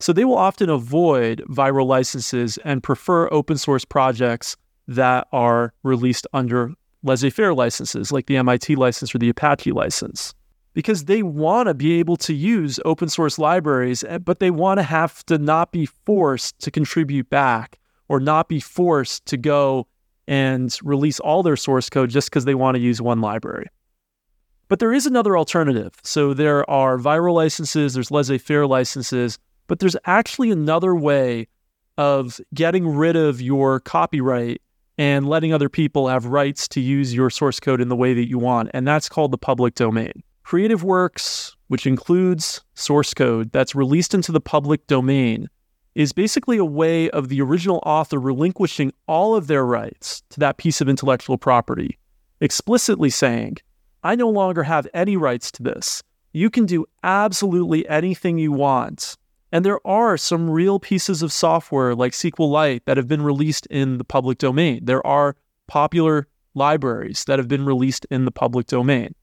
So 0.00 0.12
they 0.12 0.24
will 0.24 0.38
often 0.38 0.70
avoid 0.70 1.42
viral 1.48 1.86
licenses 1.86 2.58
and 2.64 2.82
prefer 2.82 3.28
open 3.32 3.58
source 3.58 3.84
projects 3.84 4.56
that 4.86 5.26
are 5.32 5.72
released 5.82 6.26
under 6.32 6.72
laissez 7.04 7.30
faire 7.30 7.54
licenses 7.54 8.10
like 8.10 8.26
the 8.26 8.36
MIT 8.36 8.74
license 8.74 9.14
or 9.14 9.18
the 9.18 9.28
Apache 9.28 9.72
license 9.72 10.34
because 10.74 11.04
they 11.04 11.22
want 11.22 11.68
to 11.68 11.74
be 11.74 11.98
able 12.00 12.16
to 12.16 12.34
use 12.34 12.80
open 12.84 13.08
source 13.08 13.38
libraries, 13.38 14.02
eh, 14.04 14.18
but 14.18 14.40
they 14.40 14.50
want 14.50 14.78
to 14.78 14.82
have 14.82 15.24
to 15.26 15.38
not 15.38 15.70
be 15.70 15.86
forced 15.86 16.58
to 16.58 16.70
contribute 16.70 17.30
back 17.30 17.78
or 18.08 18.20
not 18.20 18.48
be 18.48 18.60
forced 18.60 19.24
to 19.26 19.36
go 19.36 19.86
and 20.26 20.76
release 20.82 21.20
all 21.20 21.42
their 21.42 21.56
source 21.56 21.88
code 21.88 22.10
just 22.10 22.28
because 22.28 22.44
they 22.44 22.54
want 22.54 22.74
to 22.74 22.80
use 22.80 23.00
one 23.00 23.20
library. 23.20 23.66
But 24.68 24.78
there 24.78 24.92
is 24.92 25.06
another 25.06 25.36
alternative. 25.36 25.92
So 26.02 26.34
there 26.34 26.68
are 26.68 26.98
viral 26.98 27.34
licenses, 27.34 27.94
there's 27.94 28.10
laissez 28.10 28.38
faire 28.38 28.66
licenses, 28.66 29.38
but 29.66 29.78
there's 29.78 29.96
actually 30.06 30.50
another 30.50 30.94
way 30.94 31.46
of 31.96 32.40
getting 32.52 32.88
rid 32.88 33.14
of 33.14 33.40
your 33.40 33.78
copyright 33.80 34.60
and 34.98 35.28
letting 35.28 35.52
other 35.52 35.68
people 35.68 36.08
have 36.08 36.26
rights 36.26 36.68
to 36.68 36.80
use 36.80 37.14
your 37.14 37.30
source 37.30 37.60
code 37.60 37.80
in 37.80 37.88
the 37.88 37.96
way 37.96 38.14
that 38.14 38.28
you 38.28 38.38
want. 38.38 38.70
And 38.74 38.86
that's 38.86 39.08
called 39.08 39.32
the 39.32 39.38
public 39.38 39.74
domain. 39.74 40.22
Creative 40.44 40.84
works, 40.84 41.56
which 41.68 41.86
includes 41.86 42.60
source 42.74 43.14
code 43.14 43.50
that's 43.52 43.74
released 43.74 44.14
into 44.14 44.30
the 44.30 44.40
public 44.40 44.86
domain, 44.86 45.48
is 45.94 46.12
basically 46.12 46.58
a 46.58 46.64
way 46.64 47.08
of 47.10 47.28
the 47.28 47.40
original 47.40 47.80
author 47.86 48.18
relinquishing 48.18 48.92
all 49.06 49.34
of 49.34 49.46
their 49.46 49.64
rights 49.64 50.22
to 50.30 50.40
that 50.40 50.58
piece 50.58 50.80
of 50.80 50.88
intellectual 50.88 51.38
property, 51.38 51.98
explicitly 52.40 53.10
saying, 53.10 53.56
I 54.02 54.16
no 54.16 54.28
longer 54.28 54.64
have 54.64 54.88
any 54.92 55.16
rights 55.16 55.50
to 55.52 55.62
this. 55.62 56.02
You 56.32 56.50
can 56.50 56.66
do 56.66 56.84
absolutely 57.02 57.88
anything 57.88 58.38
you 58.38 58.52
want 58.52 59.16
and 59.54 59.64
there 59.64 59.86
are 59.86 60.16
some 60.16 60.50
real 60.50 60.80
pieces 60.80 61.22
of 61.22 61.32
software 61.32 61.94
like 61.94 62.10
SQLite 62.10 62.80
that 62.86 62.96
have 62.96 63.06
been 63.06 63.22
released 63.22 63.66
in 63.66 63.98
the 63.98 64.04
public 64.04 64.38
domain. 64.38 64.80
There 64.82 65.06
are 65.06 65.36
popular 65.68 66.26
libraries 66.54 67.22
that 67.28 67.38
have 67.38 67.46
been 67.46 67.64
released 67.64 68.04
in 68.10 68.24
the 68.24 68.32
public 68.32 68.66
domain. 68.66 69.14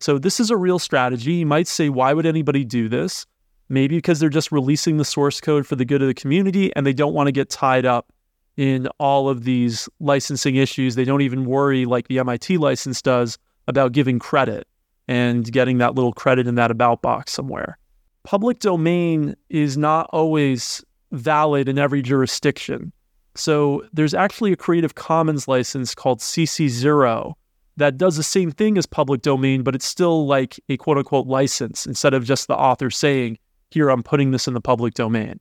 So 0.00 0.16
this 0.18 0.40
is 0.40 0.50
a 0.50 0.56
real 0.56 0.78
strategy. 0.78 1.34
You 1.34 1.44
might 1.44 1.68
say, 1.68 1.90
why 1.90 2.14
would 2.14 2.24
anybody 2.24 2.64
do 2.64 2.88
this? 2.88 3.26
Maybe 3.68 3.96
because 3.96 4.20
they're 4.20 4.30
just 4.30 4.50
releasing 4.50 4.96
the 4.96 5.04
source 5.04 5.38
code 5.38 5.66
for 5.66 5.76
the 5.76 5.84
good 5.84 6.00
of 6.00 6.08
the 6.08 6.14
community 6.14 6.74
and 6.74 6.86
they 6.86 6.94
don't 6.94 7.12
want 7.12 7.26
to 7.26 7.32
get 7.32 7.50
tied 7.50 7.84
up 7.84 8.10
in 8.56 8.86
all 8.98 9.28
of 9.28 9.44
these 9.44 9.86
licensing 10.00 10.56
issues. 10.56 10.94
They 10.94 11.04
don't 11.04 11.20
even 11.20 11.44
worry, 11.44 11.84
like 11.84 12.08
the 12.08 12.20
MIT 12.20 12.56
license 12.56 13.02
does, 13.02 13.36
about 13.68 13.92
giving 13.92 14.18
credit 14.18 14.66
and 15.08 15.44
getting 15.52 15.76
that 15.76 15.94
little 15.94 16.14
credit 16.14 16.46
in 16.46 16.54
that 16.54 16.70
about 16.70 17.02
box 17.02 17.32
somewhere 17.32 17.76
public 18.24 18.58
domain 18.58 19.36
is 19.50 19.76
not 19.76 20.08
always 20.12 20.84
valid 21.12 21.68
in 21.68 21.78
every 21.78 22.02
jurisdiction. 22.02 22.92
So 23.36 23.84
there's 23.92 24.14
actually 24.14 24.52
a 24.52 24.56
Creative 24.56 24.94
Commons 24.94 25.46
license 25.46 25.94
called 25.94 26.20
CC0 26.20 27.34
that 27.76 27.98
does 27.98 28.16
the 28.16 28.22
same 28.22 28.50
thing 28.50 28.78
as 28.78 28.86
public 28.86 29.22
domain, 29.22 29.62
but 29.62 29.74
it's 29.74 29.86
still 29.86 30.26
like 30.26 30.58
a 30.68 30.76
quote 30.76 30.98
unquote 30.98 31.26
license 31.26 31.86
instead 31.86 32.14
of 32.14 32.24
just 32.24 32.48
the 32.48 32.56
author 32.56 32.90
saying, 32.90 33.38
here, 33.70 33.90
I'm 33.90 34.02
putting 34.02 34.30
this 34.30 34.46
in 34.46 34.54
the 34.54 34.60
public 34.60 34.94
domain. 34.94 35.40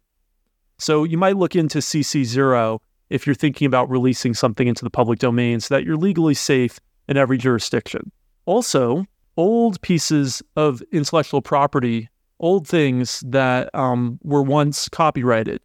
So 0.79 1.03
you 1.03 1.17
might 1.17 1.37
look 1.37 1.55
into 1.55 1.79
CC0 1.79 2.79
if 3.09 3.27
you're 3.27 3.35
thinking 3.35 3.67
about 3.67 3.89
releasing 3.89 4.33
something 4.33 4.67
into 4.67 4.83
the 4.83 4.89
public 4.89 5.19
domain 5.19 5.59
so 5.59 5.75
that 5.75 5.85
you're 5.85 5.97
legally 5.97 6.33
safe 6.33 6.79
in 7.07 7.15
every 7.15 7.37
jurisdiction. 7.37 8.11
Also, 8.45 9.05
old 9.37 9.79
pieces 9.81 10.41
of 10.55 10.81
intellectual 10.91 11.41
property 11.41 12.09
old 12.43 12.67
things 12.67 13.23
that 13.25 13.73
um, 13.73 14.19
were 14.21 14.43
once 14.43 14.89
copyrighted 14.89 15.62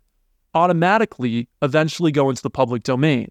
automatically 0.55 1.49
eventually 1.61 2.13
go 2.13 2.31
into 2.31 2.43
the 2.43 2.51
public 2.51 2.83
domain. 2.85 3.29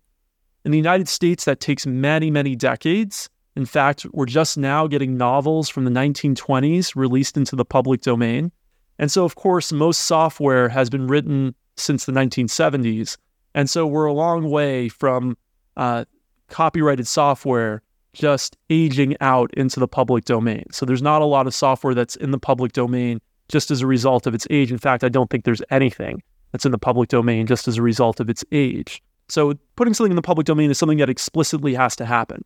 In 0.66 0.72
the 0.72 0.78
United 0.78 1.08
States, 1.08 1.46
that 1.46 1.60
takes 1.60 1.86
many, 1.86 2.30
many 2.30 2.56
decades. 2.56 3.30
In 3.56 3.66
fact, 3.66 4.06
we're 4.12 4.26
just 4.26 4.58
now 4.58 4.86
getting 4.86 5.18
novels 5.18 5.70
from 5.70 5.86
the 5.86 5.92
1920s 5.92 6.96
released 6.96 7.38
into 7.38 7.56
the 7.56 7.66
public 7.66 8.02
domain. 8.02 8.52
And 9.00 9.12
so, 9.12 9.24
of 9.24 9.36
course, 9.36 9.72
most 9.72 10.02
software 10.02 10.68
has 10.70 10.90
been 10.90 11.08
written 11.08 11.56
since 11.78 12.06
the 12.06 12.12
1970s. 12.12 13.18
And 13.56 13.70
so 13.70 13.88
we're 13.88 14.06
a 14.06 14.14
long 14.14 14.50
way 14.50 14.90
from 14.90 15.38
uh, 15.78 16.04
copyrighted 16.50 17.08
software 17.08 17.82
just 18.14 18.58
aging 18.70 19.16
out 19.22 19.54
into 19.54 19.80
the 19.80 19.88
public 19.88 20.26
domain. 20.26 20.66
So 20.72 20.86
there's 20.86 21.02
not 21.02 21.22
a 21.22 21.26
lot 21.26 21.48
of 21.48 21.54
software 21.54 21.94
that's 21.94 22.16
in 22.16 22.32
the 22.32 22.40
public 22.40 22.74
domain 22.74 23.22
just 23.50 23.72
as 23.72 23.82
a 23.82 23.88
result 23.88 24.28
of 24.28 24.34
its 24.34 24.48
age. 24.50 24.72
In 24.72 24.78
fact, 24.78 25.04
I 25.04 25.10
don't 25.10 25.30
think 25.30 25.46
there's 25.46 25.62
anything 25.70 26.22
that's 26.52 26.66
in 26.66 26.72
the 26.72 26.78
public 26.78 27.10
domain 27.10 27.48
just 27.48 27.68
as 27.68 27.78
a 27.78 27.82
result 27.82 28.20
of 28.20 28.30
its 28.30 28.44
age. 28.52 29.02
So 29.30 29.56
putting 29.76 29.94
something 29.94 30.12
in 30.12 30.16
the 30.16 30.22
public 30.22 30.46
domain 30.46 30.72
is 30.72 30.78
something 30.78 30.98
that 31.00 31.10
explicitly 31.10 31.74
has 31.74 31.96
to 31.98 32.06
happen. 32.06 32.44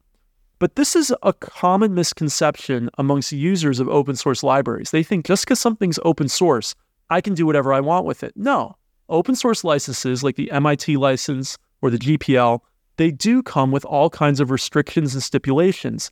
But 0.59 0.75
this 0.75 0.95
is 0.95 1.13
a 1.23 1.33
common 1.33 1.95
misconception 1.95 2.89
amongst 2.97 3.31
users 3.31 3.79
of 3.79 3.89
open 3.89 4.15
source 4.15 4.43
libraries. 4.43 4.91
They 4.91 5.03
think 5.03 5.25
just 5.25 5.45
because 5.45 5.59
something's 5.59 5.99
open 6.03 6.27
source, 6.27 6.75
I 7.09 7.21
can 7.21 7.33
do 7.33 7.45
whatever 7.45 7.73
I 7.73 7.79
want 7.79 8.05
with 8.05 8.23
it. 8.23 8.33
No. 8.35 8.75
Open 9.09 9.35
source 9.35 9.63
licenses 9.63 10.23
like 10.23 10.35
the 10.35 10.51
MIT 10.51 10.97
license 10.97 11.57
or 11.81 11.89
the 11.89 11.97
GPL, 11.97 12.59
they 12.97 13.11
do 13.11 13.41
come 13.41 13.71
with 13.71 13.85
all 13.85 14.09
kinds 14.09 14.39
of 14.39 14.51
restrictions 14.51 15.13
and 15.13 15.23
stipulations, 15.23 16.11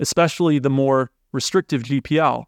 especially 0.00 0.58
the 0.58 0.70
more 0.70 1.10
restrictive 1.32 1.82
GPL. 1.82 2.44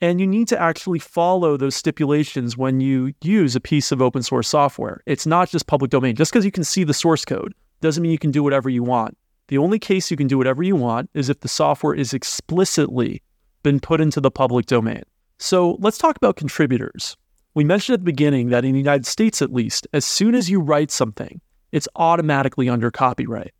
And 0.00 0.18
you 0.20 0.26
need 0.26 0.48
to 0.48 0.60
actually 0.60 0.98
follow 0.98 1.56
those 1.56 1.76
stipulations 1.76 2.56
when 2.56 2.80
you 2.80 3.12
use 3.22 3.54
a 3.54 3.60
piece 3.60 3.92
of 3.92 4.00
open 4.00 4.22
source 4.22 4.48
software. 4.48 5.02
It's 5.04 5.26
not 5.26 5.50
just 5.50 5.66
public 5.66 5.90
domain. 5.90 6.16
Just 6.16 6.32
because 6.32 6.44
you 6.44 6.50
can 6.50 6.64
see 6.64 6.84
the 6.84 6.94
source 6.94 7.24
code 7.24 7.54
doesn't 7.82 8.02
mean 8.02 8.12
you 8.12 8.18
can 8.18 8.30
do 8.30 8.42
whatever 8.42 8.70
you 8.70 8.82
want. 8.82 9.16
The 9.48 9.58
only 9.58 9.78
case 9.78 10.10
you 10.10 10.16
can 10.16 10.26
do 10.26 10.38
whatever 10.38 10.62
you 10.62 10.76
want 10.76 11.10
is 11.12 11.28
if 11.28 11.40
the 11.40 11.48
software 11.48 11.94
is 11.94 12.14
explicitly 12.14 13.22
been 13.62 13.80
put 13.80 14.00
into 14.00 14.20
the 14.20 14.30
public 14.30 14.66
domain. 14.66 15.02
So 15.38 15.76
let's 15.80 15.98
talk 15.98 16.16
about 16.16 16.36
contributors. 16.36 17.16
We 17.54 17.64
mentioned 17.64 17.94
at 17.94 18.00
the 18.00 18.04
beginning 18.04 18.50
that 18.50 18.64
in 18.64 18.72
the 18.72 18.78
United 18.78 19.06
States, 19.06 19.42
at 19.42 19.52
least, 19.52 19.86
as 19.92 20.04
soon 20.04 20.34
as 20.34 20.48
you 20.48 20.60
write 20.60 20.90
something, 20.90 21.40
it's 21.72 21.88
automatically 21.96 22.68
under 22.68 22.90
copyright. 22.90 23.52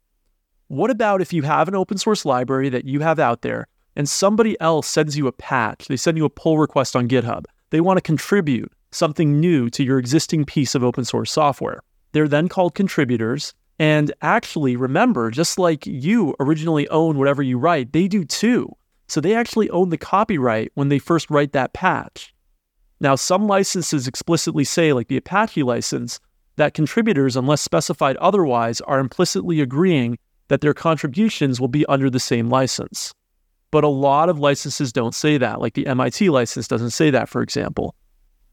What 0.68 0.90
about 0.90 1.20
if 1.20 1.32
you 1.32 1.42
have 1.42 1.68
an 1.68 1.74
open 1.74 1.98
source 1.98 2.24
library 2.24 2.68
that 2.68 2.84
you 2.84 3.00
have 3.00 3.18
out 3.18 3.42
there 3.42 3.66
and 3.96 4.08
somebody 4.08 4.60
else 4.60 4.86
sends 4.86 5.16
you 5.16 5.26
a 5.26 5.32
patch, 5.32 5.88
they 5.88 5.96
send 5.96 6.16
you 6.16 6.24
a 6.24 6.30
pull 6.30 6.58
request 6.58 6.96
on 6.96 7.08
GitHub. 7.08 7.44
They 7.70 7.80
want 7.80 7.96
to 7.98 8.02
contribute 8.02 8.72
something 8.92 9.38
new 9.38 9.70
to 9.70 9.84
your 9.84 9.98
existing 9.98 10.44
piece 10.44 10.74
of 10.74 10.82
open 10.82 11.04
source 11.04 11.30
software. 11.30 11.80
They're 12.12 12.28
then 12.28 12.48
called 12.48 12.74
contributors. 12.74 13.54
And 13.78 14.12
actually, 14.20 14.76
remember, 14.76 15.30
just 15.30 15.58
like 15.58 15.86
you 15.86 16.34
originally 16.40 16.88
own 16.88 17.16
whatever 17.16 17.42
you 17.42 17.58
write, 17.58 17.92
they 17.92 18.08
do 18.08 18.24
too. 18.24 18.74
So 19.08 19.20
they 19.20 19.34
actually 19.34 19.70
own 19.70 19.88
the 19.88 19.98
copyright 19.98 20.70
when 20.74 20.88
they 20.88 20.98
first 20.98 21.30
write 21.30 21.52
that 21.52 21.72
patch. 21.72 22.34
Now, 23.00 23.14
some 23.14 23.46
licenses 23.46 24.06
explicitly 24.06 24.64
say, 24.64 24.92
like 24.92 25.08
the 25.08 25.16
Apache 25.16 25.62
license, 25.62 26.20
that 26.56 26.74
contributors, 26.74 27.36
unless 27.36 27.62
specified 27.62 28.16
otherwise, 28.18 28.82
are 28.82 29.00
implicitly 29.00 29.60
agreeing 29.60 30.18
that 30.48 30.60
their 30.60 30.74
contributions 30.74 31.58
will 31.58 31.68
be 31.68 31.86
under 31.86 32.10
the 32.10 32.20
same 32.20 32.50
license. 32.50 33.14
But 33.70 33.84
a 33.84 33.88
lot 33.88 34.28
of 34.28 34.38
licenses 34.38 34.92
don't 34.92 35.14
say 35.14 35.38
that, 35.38 35.60
like 35.60 35.74
the 35.74 35.86
MIT 35.86 36.30
license 36.30 36.66
doesn't 36.66 36.90
say 36.90 37.10
that, 37.10 37.28
for 37.28 37.42
example. 37.42 37.94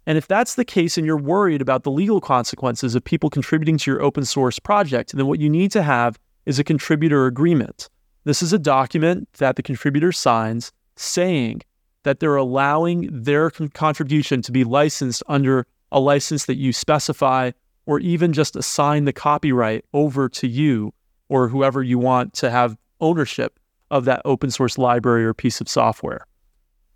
And 0.06 0.18
if 0.18 0.28
that's 0.28 0.56
the 0.56 0.64
case 0.64 0.98
and 0.98 1.06
you're 1.06 1.18
worried 1.18 1.62
about 1.62 1.84
the 1.84 1.92
legal 1.92 2.22
consequences 2.22 2.96
of 2.96 3.04
people 3.04 3.30
contributing 3.30 3.78
to 3.80 3.92
your 3.92 4.02
open 4.02 4.26
source 4.26 4.58
project, 4.58 5.12
then 5.14 5.28
what 5.28 5.40
you 5.40 5.50
need 5.50 5.72
to 5.72 5.84
have 5.84 6.18
is 6.46 6.60
a 6.60 6.64
contributor 6.64 7.26
agreement. 7.26 7.90
This 8.24 8.42
is 8.42 8.54
a 8.54 8.60
document 8.60 9.28
that 9.40 9.58
the 9.58 9.64
contributor 9.64 10.12
signs 10.12 10.72
saying 10.96 11.62
that 12.04 12.20
they're 12.20 12.38
allowing 12.38 13.10
their 13.12 13.50
contribution 13.50 14.42
to 14.44 14.52
be 14.52 14.64
licensed 14.64 15.24
under 15.28 15.68
a 15.92 16.00
license 16.00 16.46
that 16.46 16.56
you 16.56 16.72
specify, 16.72 17.52
or 17.86 18.00
even 18.00 18.34
just 18.34 18.56
assign 18.56 19.06
the 19.06 19.14
copyright 19.14 19.84
over 19.94 20.30
to 20.30 20.48
you 20.48 20.94
or 21.30 21.48
whoever 21.48 21.82
you 21.82 21.98
want 21.98 22.34
to 22.34 22.50
have 22.50 22.78
ownership 23.00 23.60
of 23.92 24.06
that 24.06 24.22
open 24.26 24.52
source 24.52 24.78
library 24.78 25.26
or 25.26 25.34
piece 25.34 25.62
of 25.62 25.70
software. 25.70 26.26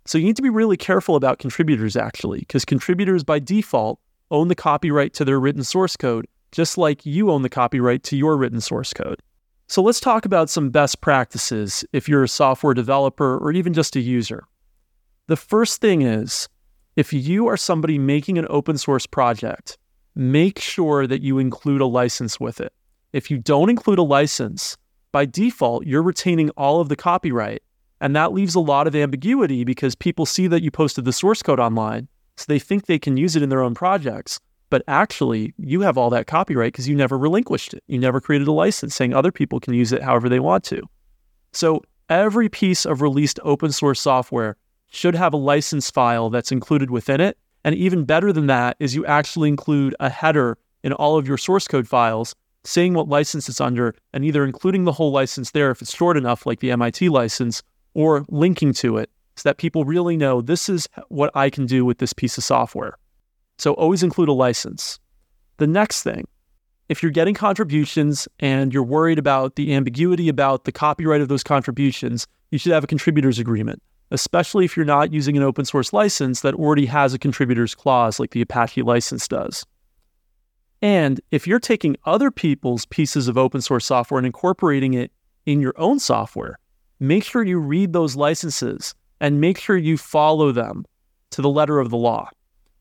So 0.04 0.18
you 0.18 0.24
need 0.24 0.36
to 0.36 0.42
be 0.42 0.50
really 0.50 0.76
careful 0.76 1.16
about 1.16 1.38
contributors 1.38 1.96
actually, 1.96 2.40
because 2.40 2.64
contributors 2.64 3.24
by 3.24 3.38
default 3.38 4.00
own 4.30 4.48
the 4.48 4.54
copyright 4.54 5.12
to 5.14 5.24
their 5.24 5.38
written 5.38 5.62
source 5.62 5.96
code, 5.96 6.26
just 6.50 6.76
like 6.76 7.06
you 7.06 7.30
own 7.30 7.42
the 7.42 7.48
copyright 7.48 8.02
to 8.04 8.16
your 8.16 8.36
written 8.36 8.60
source 8.60 8.92
code. 8.92 9.20
So 9.68 9.80
let's 9.82 10.00
talk 10.00 10.24
about 10.24 10.50
some 10.50 10.70
best 10.70 11.00
practices 11.00 11.84
if 11.92 12.08
you're 12.08 12.24
a 12.24 12.28
software 12.28 12.74
developer 12.74 13.38
or 13.38 13.52
even 13.52 13.72
just 13.72 13.96
a 13.96 14.00
user. 14.00 14.44
The 15.28 15.36
first 15.36 15.80
thing 15.80 16.02
is 16.02 16.48
if 16.96 17.12
you 17.12 17.46
are 17.46 17.56
somebody 17.56 17.98
making 17.98 18.38
an 18.38 18.46
open 18.50 18.76
source 18.76 19.06
project, 19.06 19.78
make 20.14 20.58
sure 20.58 21.06
that 21.06 21.22
you 21.22 21.38
include 21.38 21.80
a 21.80 21.86
license 21.86 22.38
with 22.38 22.60
it. 22.60 22.72
If 23.12 23.30
you 23.30 23.38
don't 23.38 23.70
include 23.70 23.98
a 23.98 24.02
license, 24.02 24.76
by 25.12 25.26
default, 25.26 25.86
you're 25.86 26.02
retaining 26.02 26.50
all 26.50 26.80
of 26.80 26.88
the 26.88 26.96
copyright. 26.96 27.62
And 28.00 28.16
that 28.16 28.32
leaves 28.32 28.54
a 28.54 28.60
lot 28.60 28.88
of 28.88 28.96
ambiguity 28.96 29.62
because 29.62 29.94
people 29.94 30.26
see 30.26 30.48
that 30.48 30.62
you 30.62 30.70
posted 30.70 31.04
the 31.04 31.12
source 31.12 31.42
code 31.42 31.60
online, 31.60 32.08
so 32.36 32.46
they 32.48 32.58
think 32.58 32.86
they 32.86 32.98
can 32.98 33.16
use 33.16 33.36
it 33.36 33.42
in 33.42 33.48
their 33.48 33.62
own 33.62 33.74
projects. 33.74 34.40
But 34.70 34.82
actually, 34.88 35.54
you 35.58 35.82
have 35.82 35.98
all 35.98 36.10
that 36.10 36.26
copyright 36.26 36.72
because 36.72 36.88
you 36.88 36.96
never 36.96 37.16
relinquished 37.18 37.74
it. 37.74 37.84
You 37.86 37.98
never 37.98 38.20
created 38.20 38.48
a 38.48 38.52
license 38.52 38.94
saying 38.94 39.14
other 39.14 39.30
people 39.30 39.60
can 39.60 39.74
use 39.74 39.92
it 39.92 40.02
however 40.02 40.28
they 40.28 40.40
want 40.40 40.64
to. 40.64 40.82
So 41.52 41.82
every 42.08 42.48
piece 42.48 42.86
of 42.86 43.02
released 43.02 43.38
open 43.44 43.70
source 43.70 44.00
software 44.00 44.56
should 44.90 45.14
have 45.14 45.34
a 45.34 45.36
license 45.36 45.90
file 45.90 46.30
that's 46.30 46.50
included 46.50 46.90
within 46.90 47.20
it. 47.20 47.36
And 47.64 47.74
even 47.74 48.04
better 48.04 48.32
than 48.32 48.46
that 48.46 48.76
is 48.80 48.94
you 48.94 49.06
actually 49.06 49.48
include 49.48 49.94
a 50.00 50.08
header 50.08 50.58
in 50.82 50.92
all 50.92 51.16
of 51.16 51.28
your 51.28 51.38
source 51.38 51.68
code 51.68 51.86
files 51.86 52.34
saying 52.64 52.94
what 52.94 53.08
license 53.08 53.48
it's 53.48 53.60
under 53.60 53.94
and 54.12 54.24
either 54.24 54.44
including 54.44 54.84
the 54.84 54.92
whole 54.92 55.10
license 55.10 55.50
there 55.50 55.70
if 55.70 55.82
it's 55.82 55.94
short 55.94 56.16
enough, 56.16 56.46
like 56.46 56.60
the 56.60 56.70
MIT 56.70 57.08
license, 57.08 57.62
or 57.94 58.24
linking 58.28 58.72
to 58.72 58.96
it 58.96 59.10
so 59.36 59.48
that 59.48 59.58
people 59.58 59.84
really 59.84 60.16
know 60.16 60.40
this 60.40 60.68
is 60.68 60.88
what 61.08 61.30
I 61.34 61.50
can 61.50 61.66
do 61.66 61.84
with 61.84 61.98
this 61.98 62.12
piece 62.12 62.38
of 62.38 62.44
software. 62.44 62.94
So 63.58 63.72
always 63.74 64.02
include 64.02 64.28
a 64.28 64.32
license. 64.32 64.98
The 65.58 65.66
next 65.66 66.02
thing, 66.02 66.26
if 66.88 67.02
you're 67.02 67.12
getting 67.12 67.34
contributions 67.34 68.28
and 68.40 68.72
you're 68.72 68.82
worried 68.82 69.18
about 69.18 69.56
the 69.56 69.74
ambiguity 69.74 70.28
about 70.28 70.64
the 70.64 70.72
copyright 70.72 71.20
of 71.20 71.28
those 71.28 71.42
contributions, 71.42 72.26
you 72.50 72.58
should 72.58 72.72
have 72.72 72.84
a 72.84 72.88
contributors 72.88 73.38
agreement, 73.38 73.82
especially 74.10 74.64
if 74.64 74.76
you're 74.76 74.84
not 74.84 75.12
using 75.12 75.36
an 75.36 75.42
open 75.42 75.64
source 75.64 75.92
license 75.92 76.40
that 76.40 76.54
already 76.54 76.86
has 76.86 77.14
a 77.14 77.18
contributors 77.18 77.74
clause 77.74 78.20
like 78.20 78.32
the 78.32 78.42
Apache 78.42 78.82
license 78.82 79.26
does. 79.26 79.64
And 80.82 81.20
if 81.30 81.46
you're 81.46 81.60
taking 81.60 81.96
other 82.04 82.32
people's 82.32 82.86
pieces 82.86 83.28
of 83.28 83.38
open 83.38 83.60
source 83.60 83.86
software 83.86 84.18
and 84.18 84.26
incorporating 84.26 84.94
it 84.94 85.12
in 85.46 85.60
your 85.60 85.74
own 85.76 86.00
software, 86.00 86.58
make 86.98 87.22
sure 87.22 87.44
you 87.44 87.58
read 87.60 87.92
those 87.92 88.16
licenses 88.16 88.94
and 89.20 89.40
make 89.40 89.58
sure 89.58 89.76
you 89.76 89.96
follow 89.96 90.50
them 90.50 90.84
to 91.30 91.40
the 91.40 91.48
letter 91.48 91.78
of 91.78 91.90
the 91.90 91.96
law. 91.96 92.28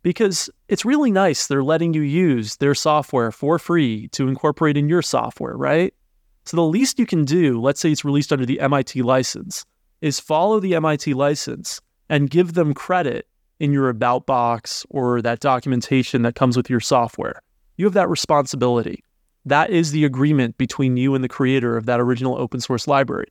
Because 0.02 0.50
it's 0.68 0.84
really 0.84 1.12
nice 1.12 1.46
they're 1.46 1.64
letting 1.64 1.94
you 1.94 2.02
use 2.02 2.58
their 2.58 2.74
software 2.74 3.32
for 3.32 3.60
free 3.60 4.08
to 4.10 4.28
incorporate 4.28 4.78
in 4.78 4.90
your 4.90 5.04
software, 5.04 5.56
right? 5.56 5.94
So 6.46 6.58
the 6.58 6.64
least 6.64 6.98
you 6.98 7.06
can 7.06 7.24
do, 7.24 7.62
let's 7.62 7.80
say 7.80 7.92
it's 7.92 8.04
released 8.04 8.34
under 8.34 8.48
the 8.48 8.60
MIT 8.62 9.04
license, 9.04 9.64
is 10.02 10.20
follow 10.20 10.60
the 10.60 10.74
MIT 10.74 11.14
license 11.14 11.80
and 12.10 12.32
give 12.32 12.56
them 12.56 12.74
credit 12.74 13.28
in 13.60 13.72
your 13.72 13.90
about 13.90 14.26
box 14.26 14.88
or 14.90 15.22
that 15.22 15.40
documentation 15.40 16.24
that 16.24 16.34
comes 16.34 16.58
with 16.58 16.68
your 16.68 16.80
software 16.80 17.44
you 17.77 17.86
have 17.86 17.93
that 17.93 18.10
responsibility. 18.10 19.03
That 19.45 19.69
is 19.69 19.91
the 19.91 20.05
agreement 20.05 20.57
between 20.57 20.97
you 20.97 21.15
and 21.15 21.23
the 21.23 21.29
creator 21.29 21.77
of 21.77 21.86
that 21.88 21.99
original 21.99 22.38
open 22.38 22.60
source 22.60 22.88
library. 22.88 23.27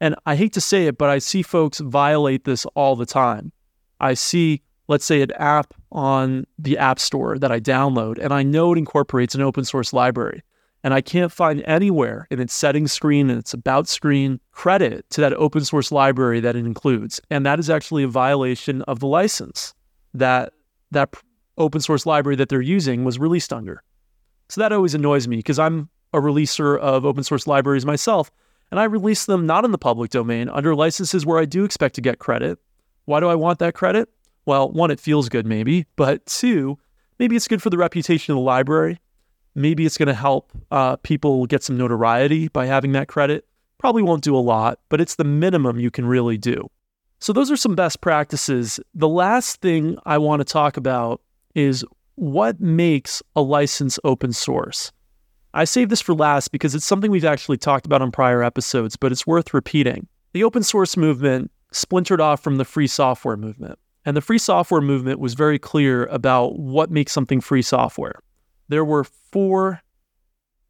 And 0.00 0.14
I 0.26 0.36
hate 0.36 0.52
to 0.54 0.60
say 0.60 0.86
it, 0.86 0.98
but 0.98 1.08
I 1.08 1.18
see 1.18 1.42
folks 1.42 1.78
violate 1.78 2.44
this 2.44 2.66
all 2.74 2.96
the 2.96 3.06
time. 3.06 3.52
I 4.00 4.14
see, 4.14 4.60
let's 4.88 5.06
say, 5.06 5.22
an 5.22 5.32
app 5.32 5.72
on 5.90 6.46
the 6.58 6.76
App 6.76 6.98
Store 6.98 7.38
that 7.38 7.50
I 7.50 7.60
download, 7.60 8.18
and 8.18 8.34
I 8.34 8.42
know 8.42 8.72
it 8.72 8.78
incorporates 8.78 9.34
an 9.34 9.40
open 9.40 9.64
source 9.64 9.92
library. 9.92 10.42
And 10.84 10.94
I 10.94 11.00
can't 11.00 11.32
find 11.32 11.62
anywhere 11.66 12.28
in 12.30 12.38
its 12.38 12.54
settings 12.54 12.92
screen 12.92 13.28
and 13.28 13.40
its 13.40 13.52
about 13.52 13.88
screen 13.88 14.38
credit 14.52 15.08
to 15.10 15.20
that 15.22 15.32
open 15.32 15.64
source 15.64 15.90
library 15.90 16.38
that 16.40 16.54
it 16.54 16.64
includes. 16.64 17.20
And 17.30 17.44
that 17.44 17.58
is 17.58 17.68
actually 17.70 18.04
a 18.04 18.08
violation 18.08 18.82
of 18.82 19.00
the 19.00 19.08
license 19.08 19.74
that 20.14 20.52
that 20.92 21.16
open 21.58 21.80
source 21.80 22.06
library 22.06 22.36
that 22.36 22.48
they're 22.48 22.60
using 22.60 23.04
was 23.04 23.18
released 23.18 23.52
under. 23.52 23.82
So 24.48 24.60
that 24.60 24.72
always 24.72 24.94
annoys 24.94 25.26
me 25.26 25.36
because 25.36 25.58
I'm 25.58 25.88
a 26.12 26.18
releaser 26.18 26.78
of 26.78 27.04
open 27.04 27.24
source 27.24 27.46
libraries 27.46 27.86
myself, 27.86 28.30
and 28.70 28.80
I 28.80 28.84
release 28.84 29.26
them 29.26 29.46
not 29.46 29.64
in 29.64 29.70
the 29.70 29.78
public 29.78 30.10
domain 30.10 30.48
under 30.48 30.74
licenses 30.74 31.26
where 31.26 31.38
I 31.38 31.44
do 31.44 31.64
expect 31.64 31.94
to 31.96 32.00
get 32.00 32.18
credit. 32.18 32.58
Why 33.04 33.20
do 33.20 33.28
I 33.28 33.34
want 33.34 33.58
that 33.60 33.74
credit? 33.74 34.08
Well, 34.44 34.70
one, 34.70 34.90
it 34.90 35.00
feels 35.00 35.28
good, 35.28 35.46
maybe, 35.46 35.86
but 35.96 36.24
two, 36.26 36.78
maybe 37.18 37.36
it's 37.36 37.48
good 37.48 37.62
for 37.62 37.70
the 37.70 37.78
reputation 37.78 38.32
of 38.32 38.36
the 38.36 38.42
library. 38.42 39.00
Maybe 39.54 39.86
it's 39.86 39.98
going 39.98 40.08
to 40.08 40.14
help 40.14 40.52
uh, 40.70 40.96
people 40.96 41.46
get 41.46 41.62
some 41.62 41.76
notoriety 41.76 42.48
by 42.48 42.66
having 42.66 42.92
that 42.92 43.08
credit. 43.08 43.46
Probably 43.78 44.02
won't 44.02 44.22
do 44.22 44.36
a 44.36 44.38
lot, 44.38 44.78
but 44.88 45.00
it's 45.00 45.16
the 45.16 45.24
minimum 45.24 45.80
you 45.80 45.90
can 45.90 46.06
really 46.06 46.38
do. 46.38 46.68
So, 47.18 47.32
those 47.32 47.50
are 47.50 47.56
some 47.56 47.74
best 47.74 48.02
practices. 48.02 48.78
The 48.94 49.08
last 49.08 49.62
thing 49.62 49.98
I 50.04 50.18
want 50.18 50.40
to 50.40 50.44
talk 50.44 50.76
about 50.76 51.22
is 51.56 51.84
what 52.14 52.60
makes 52.60 53.22
a 53.34 53.42
license 53.42 53.98
open 54.04 54.32
source. 54.32 54.92
I 55.54 55.64
saved 55.64 55.90
this 55.90 56.02
for 56.02 56.14
last 56.14 56.52
because 56.52 56.74
it's 56.74 56.84
something 56.84 57.10
we've 57.10 57.24
actually 57.24 57.56
talked 57.56 57.86
about 57.86 58.02
on 58.02 58.12
prior 58.12 58.42
episodes, 58.42 58.94
but 58.94 59.10
it's 59.10 59.26
worth 59.26 59.54
repeating. 59.54 60.06
The 60.34 60.44
open 60.44 60.62
source 60.62 60.96
movement 60.96 61.50
splintered 61.72 62.20
off 62.20 62.42
from 62.42 62.58
the 62.58 62.64
free 62.64 62.86
software 62.86 63.38
movement. 63.38 63.78
And 64.04 64.16
the 64.16 64.20
free 64.20 64.38
software 64.38 64.82
movement 64.82 65.18
was 65.18 65.34
very 65.34 65.58
clear 65.58 66.04
about 66.06 66.58
what 66.58 66.90
makes 66.90 67.12
something 67.12 67.40
free 67.40 67.62
software. 67.62 68.20
There 68.68 68.84
were 68.84 69.04
four 69.04 69.80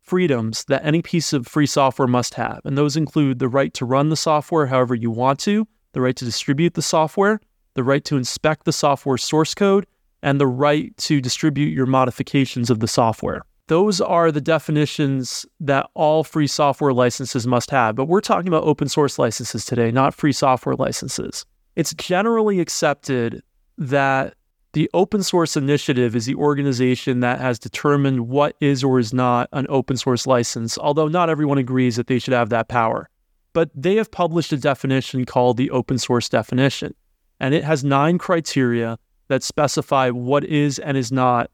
freedoms 0.00 0.64
that 0.66 0.84
any 0.86 1.02
piece 1.02 1.32
of 1.32 1.48
free 1.48 1.66
software 1.66 2.08
must 2.08 2.34
have, 2.34 2.60
and 2.64 2.78
those 2.78 2.96
include 2.96 3.40
the 3.40 3.48
right 3.48 3.74
to 3.74 3.84
run 3.84 4.08
the 4.08 4.16
software 4.16 4.66
however 4.66 4.94
you 4.94 5.10
want 5.10 5.40
to, 5.40 5.66
the 5.92 6.00
right 6.00 6.16
to 6.16 6.24
distribute 6.24 6.74
the 6.74 6.82
software, 6.82 7.40
the 7.74 7.82
right 7.82 8.04
to 8.04 8.16
inspect 8.16 8.64
the 8.64 8.72
software 8.72 9.18
source 9.18 9.52
code, 9.52 9.86
and 10.26 10.40
the 10.40 10.46
right 10.46 10.94
to 10.96 11.20
distribute 11.20 11.72
your 11.72 11.86
modifications 11.86 12.68
of 12.68 12.80
the 12.80 12.88
software. 12.88 13.42
Those 13.68 14.00
are 14.00 14.32
the 14.32 14.40
definitions 14.40 15.46
that 15.60 15.88
all 15.94 16.24
free 16.24 16.48
software 16.48 16.92
licenses 16.92 17.46
must 17.46 17.70
have. 17.70 17.94
But 17.94 18.06
we're 18.06 18.20
talking 18.20 18.48
about 18.48 18.64
open 18.64 18.88
source 18.88 19.20
licenses 19.20 19.64
today, 19.64 19.92
not 19.92 20.14
free 20.14 20.32
software 20.32 20.74
licenses. 20.74 21.46
It's 21.76 21.94
generally 21.94 22.58
accepted 22.58 23.40
that 23.78 24.34
the 24.72 24.90
open 24.94 25.22
source 25.22 25.56
initiative 25.56 26.16
is 26.16 26.26
the 26.26 26.34
organization 26.34 27.20
that 27.20 27.40
has 27.40 27.60
determined 27.60 28.28
what 28.28 28.56
is 28.60 28.82
or 28.82 28.98
is 28.98 29.14
not 29.14 29.48
an 29.52 29.66
open 29.68 29.96
source 29.96 30.26
license, 30.26 30.76
although 30.76 31.08
not 31.08 31.30
everyone 31.30 31.58
agrees 31.58 31.94
that 31.94 32.08
they 32.08 32.18
should 32.18 32.34
have 32.34 32.50
that 32.50 32.66
power. 32.66 33.08
But 33.52 33.70
they 33.76 33.94
have 33.94 34.10
published 34.10 34.52
a 34.52 34.56
definition 34.56 35.24
called 35.24 35.56
the 35.56 35.70
open 35.70 35.98
source 35.98 36.28
definition, 36.28 36.94
and 37.38 37.54
it 37.54 37.62
has 37.62 37.84
nine 37.84 38.18
criteria 38.18 38.98
that 39.28 39.42
specify 39.42 40.10
what 40.10 40.44
is 40.44 40.78
and 40.78 40.96
is 40.96 41.12
not 41.12 41.50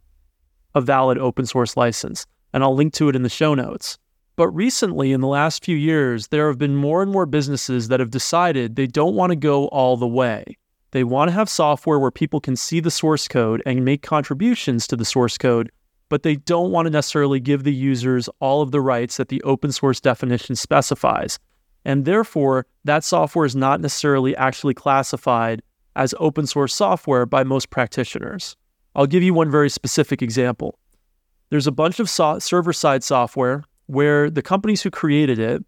a 0.75 0.81
valid 0.81 1.19
open 1.19 1.47
source 1.47 1.77
license, 1.77 2.27
and 2.53 2.63
I'll 2.63 2.75
link 2.75 2.93
to 2.95 3.09
it 3.09 3.17
in 3.17 3.23
the 3.23 3.29
show 3.29 3.55
notes. 3.55 3.99
But 4.37 4.49
recently, 4.49 5.13
in 5.13 5.21
the 5.21 5.27
last 5.29 5.65
few 5.65 5.77
years, 5.77 6.29
there 6.29 6.49
have 6.49 6.59
been 6.59 6.75
more 6.75 7.03
and 7.03 7.13
more 7.13 7.27
businesses 7.27 7.89
that 7.89 8.01
have 8.01 8.11
decided 8.11 8.77
they 8.77 8.87
don't 8.87 9.15
want 9.15 9.31
to 9.31 9.37
go 9.37 9.69
all 9.69 9.97
the 9.97 10.07
way. 10.07 10.57
They 10.93 11.05
want 11.05 11.29
to 11.29 11.33
have 11.33 11.49
software 11.49 11.99
where 11.99 12.11
people 12.11 12.41
can 12.41 12.57
see 12.57 12.81
the 12.81 12.91
source 12.91 13.29
code 13.29 13.63
and 13.67 13.85
make 13.85 14.03
contributions 14.03 14.87
to 14.87 14.97
the 14.97 15.05
source 15.05 15.37
code, 15.37 15.71
but 16.09 16.23
they 16.23 16.37
don't 16.37 16.71
want 16.71 16.87
to 16.87 16.91
necessarily 16.91 17.41
give 17.41 17.65
the 17.65 17.73
users 17.73 18.29
all 18.41 18.63
of 18.63 18.71
the 18.71 18.81
rights 18.81 19.17
that 19.17 19.29
the 19.29 19.43
open 19.43 19.73
source 19.73 20.01
definition 20.01 20.57
specifies. 20.57 21.39
And 21.85 22.05
therefore, 22.05 22.67
that 22.85 23.05
software 23.05 23.47
is 23.47 23.57
not 23.57 23.81
necessarily 23.81 24.37
actually 24.37 24.75
classified 24.75 25.63
as 25.97 26.15
open 26.19 26.47
source 26.47 26.75
software 26.75 27.27
by 27.27 27.45
most 27.45 27.71
practitioners. 27.71 28.57
I'll 28.95 29.07
give 29.07 29.23
you 29.23 29.35
one 29.35 29.51
very 29.51 29.71
specific 29.71 30.23
example. 30.23 30.79
There's 31.51 31.67
a 31.67 31.73
bunch 31.73 32.01
of 32.01 32.09
so- 32.09 32.39
server 32.39 32.73
side 32.73 33.05
software 33.05 33.65
where 33.87 34.31
the 34.31 34.43
companies 34.43 34.83
who 34.83 34.91
created 34.91 35.39
it 35.39 35.65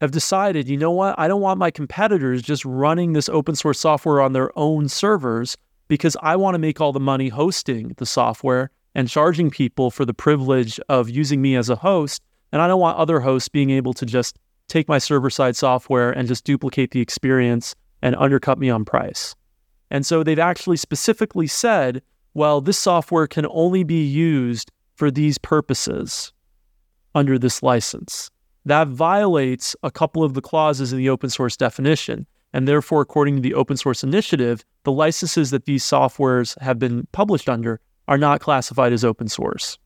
have 0.00 0.10
decided, 0.10 0.68
you 0.68 0.76
know 0.76 0.90
what, 0.90 1.18
I 1.18 1.28
don't 1.28 1.40
want 1.40 1.58
my 1.58 1.70
competitors 1.70 2.42
just 2.42 2.64
running 2.64 3.12
this 3.12 3.28
open 3.28 3.54
source 3.54 3.78
software 3.78 4.20
on 4.20 4.32
their 4.32 4.56
own 4.58 4.88
servers 4.88 5.56
because 5.88 6.16
I 6.22 6.36
want 6.36 6.54
to 6.54 6.58
make 6.58 6.80
all 6.80 6.92
the 6.92 7.00
money 7.00 7.28
hosting 7.28 7.94
the 7.96 8.06
software 8.06 8.70
and 8.94 9.08
charging 9.08 9.50
people 9.50 9.90
for 9.90 10.04
the 10.04 10.14
privilege 10.14 10.80
of 10.88 11.10
using 11.10 11.42
me 11.42 11.56
as 11.56 11.68
a 11.68 11.76
host. 11.76 12.22
And 12.52 12.62
I 12.62 12.68
don't 12.68 12.80
want 12.80 12.98
other 12.98 13.20
hosts 13.20 13.48
being 13.48 13.70
able 13.70 13.92
to 13.94 14.06
just 14.06 14.38
take 14.68 14.88
my 14.88 14.98
server 14.98 15.30
side 15.30 15.56
software 15.56 16.10
and 16.10 16.28
just 16.28 16.44
duplicate 16.44 16.92
the 16.92 17.00
experience 17.00 17.74
and 18.02 18.16
undercut 18.16 18.58
me 18.58 18.70
on 18.70 18.84
price. 18.84 19.34
And 19.94 20.04
so 20.04 20.24
they've 20.24 20.40
actually 20.40 20.76
specifically 20.76 21.46
said 21.46 22.02
well, 22.36 22.60
this 22.60 22.76
software 22.80 23.28
can 23.28 23.46
only 23.48 23.84
be 23.84 24.02
used 24.04 24.72
for 24.96 25.08
these 25.08 25.38
purposes 25.38 26.32
under 27.14 27.38
this 27.38 27.62
license. 27.62 28.28
That 28.64 28.88
violates 28.88 29.76
a 29.84 29.92
couple 29.92 30.24
of 30.24 30.34
the 30.34 30.40
clauses 30.40 30.92
in 30.92 30.98
the 30.98 31.08
open 31.08 31.30
source 31.30 31.56
definition. 31.56 32.26
And 32.52 32.66
therefore, 32.66 33.02
according 33.02 33.36
to 33.36 33.40
the 33.40 33.54
open 33.54 33.76
source 33.76 34.02
initiative, 34.02 34.64
the 34.82 34.90
licenses 34.90 35.52
that 35.52 35.66
these 35.66 35.84
softwares 35.84 36.60
have 36.60 36.80
been 36.80 37.06
published 37.12 37.48
under 37.48 37.78
are 38.08 38.18
not 38.18 38.40
classified 38.40 38.92
as 38.92 39.04
open 39.04 39.28
source. 39.28 39.78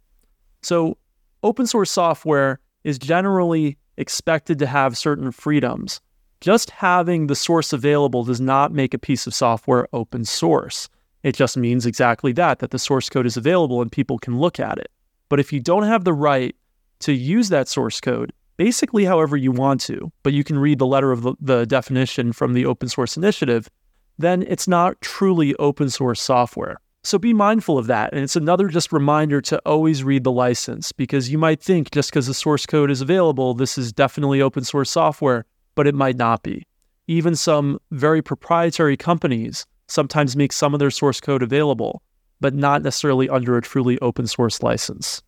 So, 0.62 0.96
open 1.42 1.66
source 1.66 1.90
software 1.90 2.60
is 2.82 2.98
generally 2.98 3.76
expected 3.98 4.58
to 4.60 4.66
have 4.66 4.96
certain 4.96 5.32
freedoms. 5.32 6.00
Just 6.40 6.70
having 6.70 7.26
the 7.26 7.34
source 7.34 7.72
available 7.72 8.24
does 8.24 8.40
not 8.40 8.72
make 8.72 8.94
a 8.94 8.98
piece 8.98 9.26
of 9.26 9.34
software 9.34 9.88
open 9.92 10.24
source. 10.24 10.88
It 11.24 11.34
just 11.34 11.56
means 11.56 11.84
exactly 11.84 12.32
that, 12.32 12.60
that 12.60 12.70
the 12.70 12.78
source 12.78 13.08
code 13.08 13.26
is 13.26 13.36
available 13.36 13.82
and 13.82 13.90
people 13.90 14.18
can 14.18 14.38
look 14.38 14.60
at 14.60 14.78
it. 14.78 14.90
But 15.28 15.40
if 15.40 15.52
you 15.52 15.60
don't 15.60 15.82
have 15.82 16.04
the 16.04 16.12
right 16.12 16.54
to 17.00 17.12
use 17.12 17.48
that 17.48 17.68
source 17.68 18.00
code, 18.00 18.32
basically 18.56 19.04
however 19.04 19.36
you 19.36 19.50
want 19.50 19.80
to, 19.82 20.12
but 20.22 20.32
you 20.32 20.44
can 20.44 20.58
read 20.58 20.78
the 20.78 20.86
letter 20.86 21.10
of 21.10 21.22
the, 21.22 21.34
the 21.40 21.66
definition 21.66 22.32
from 22.32 22.54
the 22.54 22.66
open 22.66 22.88
source 22.88 23.16
initiative, 23.16 23.68
then 24.16 24.42
it's 24.42 24.68
not 24.68 25.00
truly 25.00 25.54
open 25.56 25.90
source 25.90 26.20
software. 26.20 26.80
So 27.02 27.18
be 27.18 27.32
mindful 27.32 27.78
of 27.78 27.86
that. 27.88 28.12
And 28.12 28.22
it's 28.22 28.36
another 28.36 28.68
just 28.68 28.92
reminder 28.92 29.40
to 29.42 29.60
always 29.64 30.04
read 30.04 30.24
the 30.24 30.32
license 30.32 30.92
because 30.92 31.30
you 31.30 31.38
might 31.38 31.60
think 31.62 31.90
just 31.90 32.10
because 32.10 32.26
the 32.26 32.34
source 32.34 32.66
code 32.66 32.90
is 32.90 33.00
available, 33.00 33.54
this 33.54 33.78
is 33.78 33.92
definitely 33.92 34.40
open 34.40 34.64
source 34.64 34.90
software, 34.90 35.44
but 35.78 35.86
it 35.86 35.94
might 35.94 36.16
not 36.16 36.42
be. 36.42 36.66
Even 37.06 37.36
some 37.36 37.78
very 37.92 38.20
proprietary 38.20 38.96
companies 38.96 39.64
sometimes 39.86 40.34
make 40.34 40.52
some 40.52 40.74
of 40.74 40.80
their 40.80 40.90
source 40.90 41.20
code 41.20 41.40
available, 41.40 42.02
but 42.40 42.52
not 42.52 42.82
necessarily 42.82 43.28
under 43.28 43.56
a 43.56 43.62
truly 43.62 43.96
open 44.00 44.26
source 44.26 44.60
license. 44.60 45.22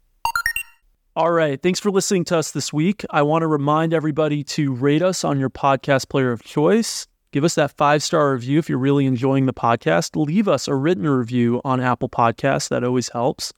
All 1.15 1.31
right. 1.31 1.63
Thanks 1.63 1.79
for 1.79 1.93
listening 1.93 2.25
to 2.25 2.37
us 2.37 2.51
this 2.51 2.73
week. 2.73 3.05
I 3.11 3.23
want 3.23 3.43
to 3.43 3.47
remind 3.47 3.95
everybody 3.95 4.43
to 4.43 4.75
rate 4.75 5.03
us 5.03 5.23
on 5.23 5.39
your 5.39 5.51
podcast 5.51 6.09
player 6.09 6.33
of 6.33 6.43
choice. 6.43 7.07
Give 7.31 7.45
us 7.45 7.55
that 7.55 7.77
five 7.77 8.03
star 8.03 8.33
review 8.33 8.59
if 8.59 8.69
you're 8.69 8.77
really 8.77 9.07
enjoying 9.07 9.47
the 9.47 9.55
podcast. 9.55 10.17
Leave 10.17 10.49
us 10.49 10.67
a 10.67 10.75
written 10.75 11.07
review 11.07 11.61
on 11.65 11.81
Apple 11.81 12.09
Podcasts. 12.09 12.71
That 12.71 12.83
always 12.83 13.11
helps. 13.11 13.53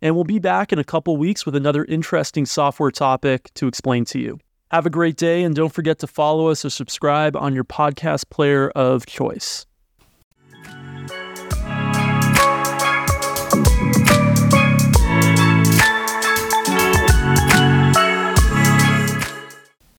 And 0.00 0.14
we'll 0.14 0.24
be 0.24 0.38
back 0.38 0.72
in 0.72 0.78
a 0.78 0.84
couple 0.84 1.18
weeks 1.18 1.44
with 1.44 1.54
another 1.54 1.84
interesting 1.84 2.46
software 2.46 2.90
topic 2.90 3.50
to 3.56 3.66
explain 3.66 4.06
to 4.06 4.18
you. 4.18 4.38
Have 4.70 4.86
a 4.86 4.90
great 4.90 5.16
day, 5.16 5.42
and 5.42 5.52
don't 5.52 5.72
forget 5.72 5.98
to 5.98 6.06
follow 6.06 6.46
us 6.46 6.64
or 6.64 6.70
subscribe 6.70 7.36
on 7.36 7.54
your 7.54 7.64
podcast 7.64 8.30
player 8.30 8.70
of 8.70 9.04
choice. 9.04 9.66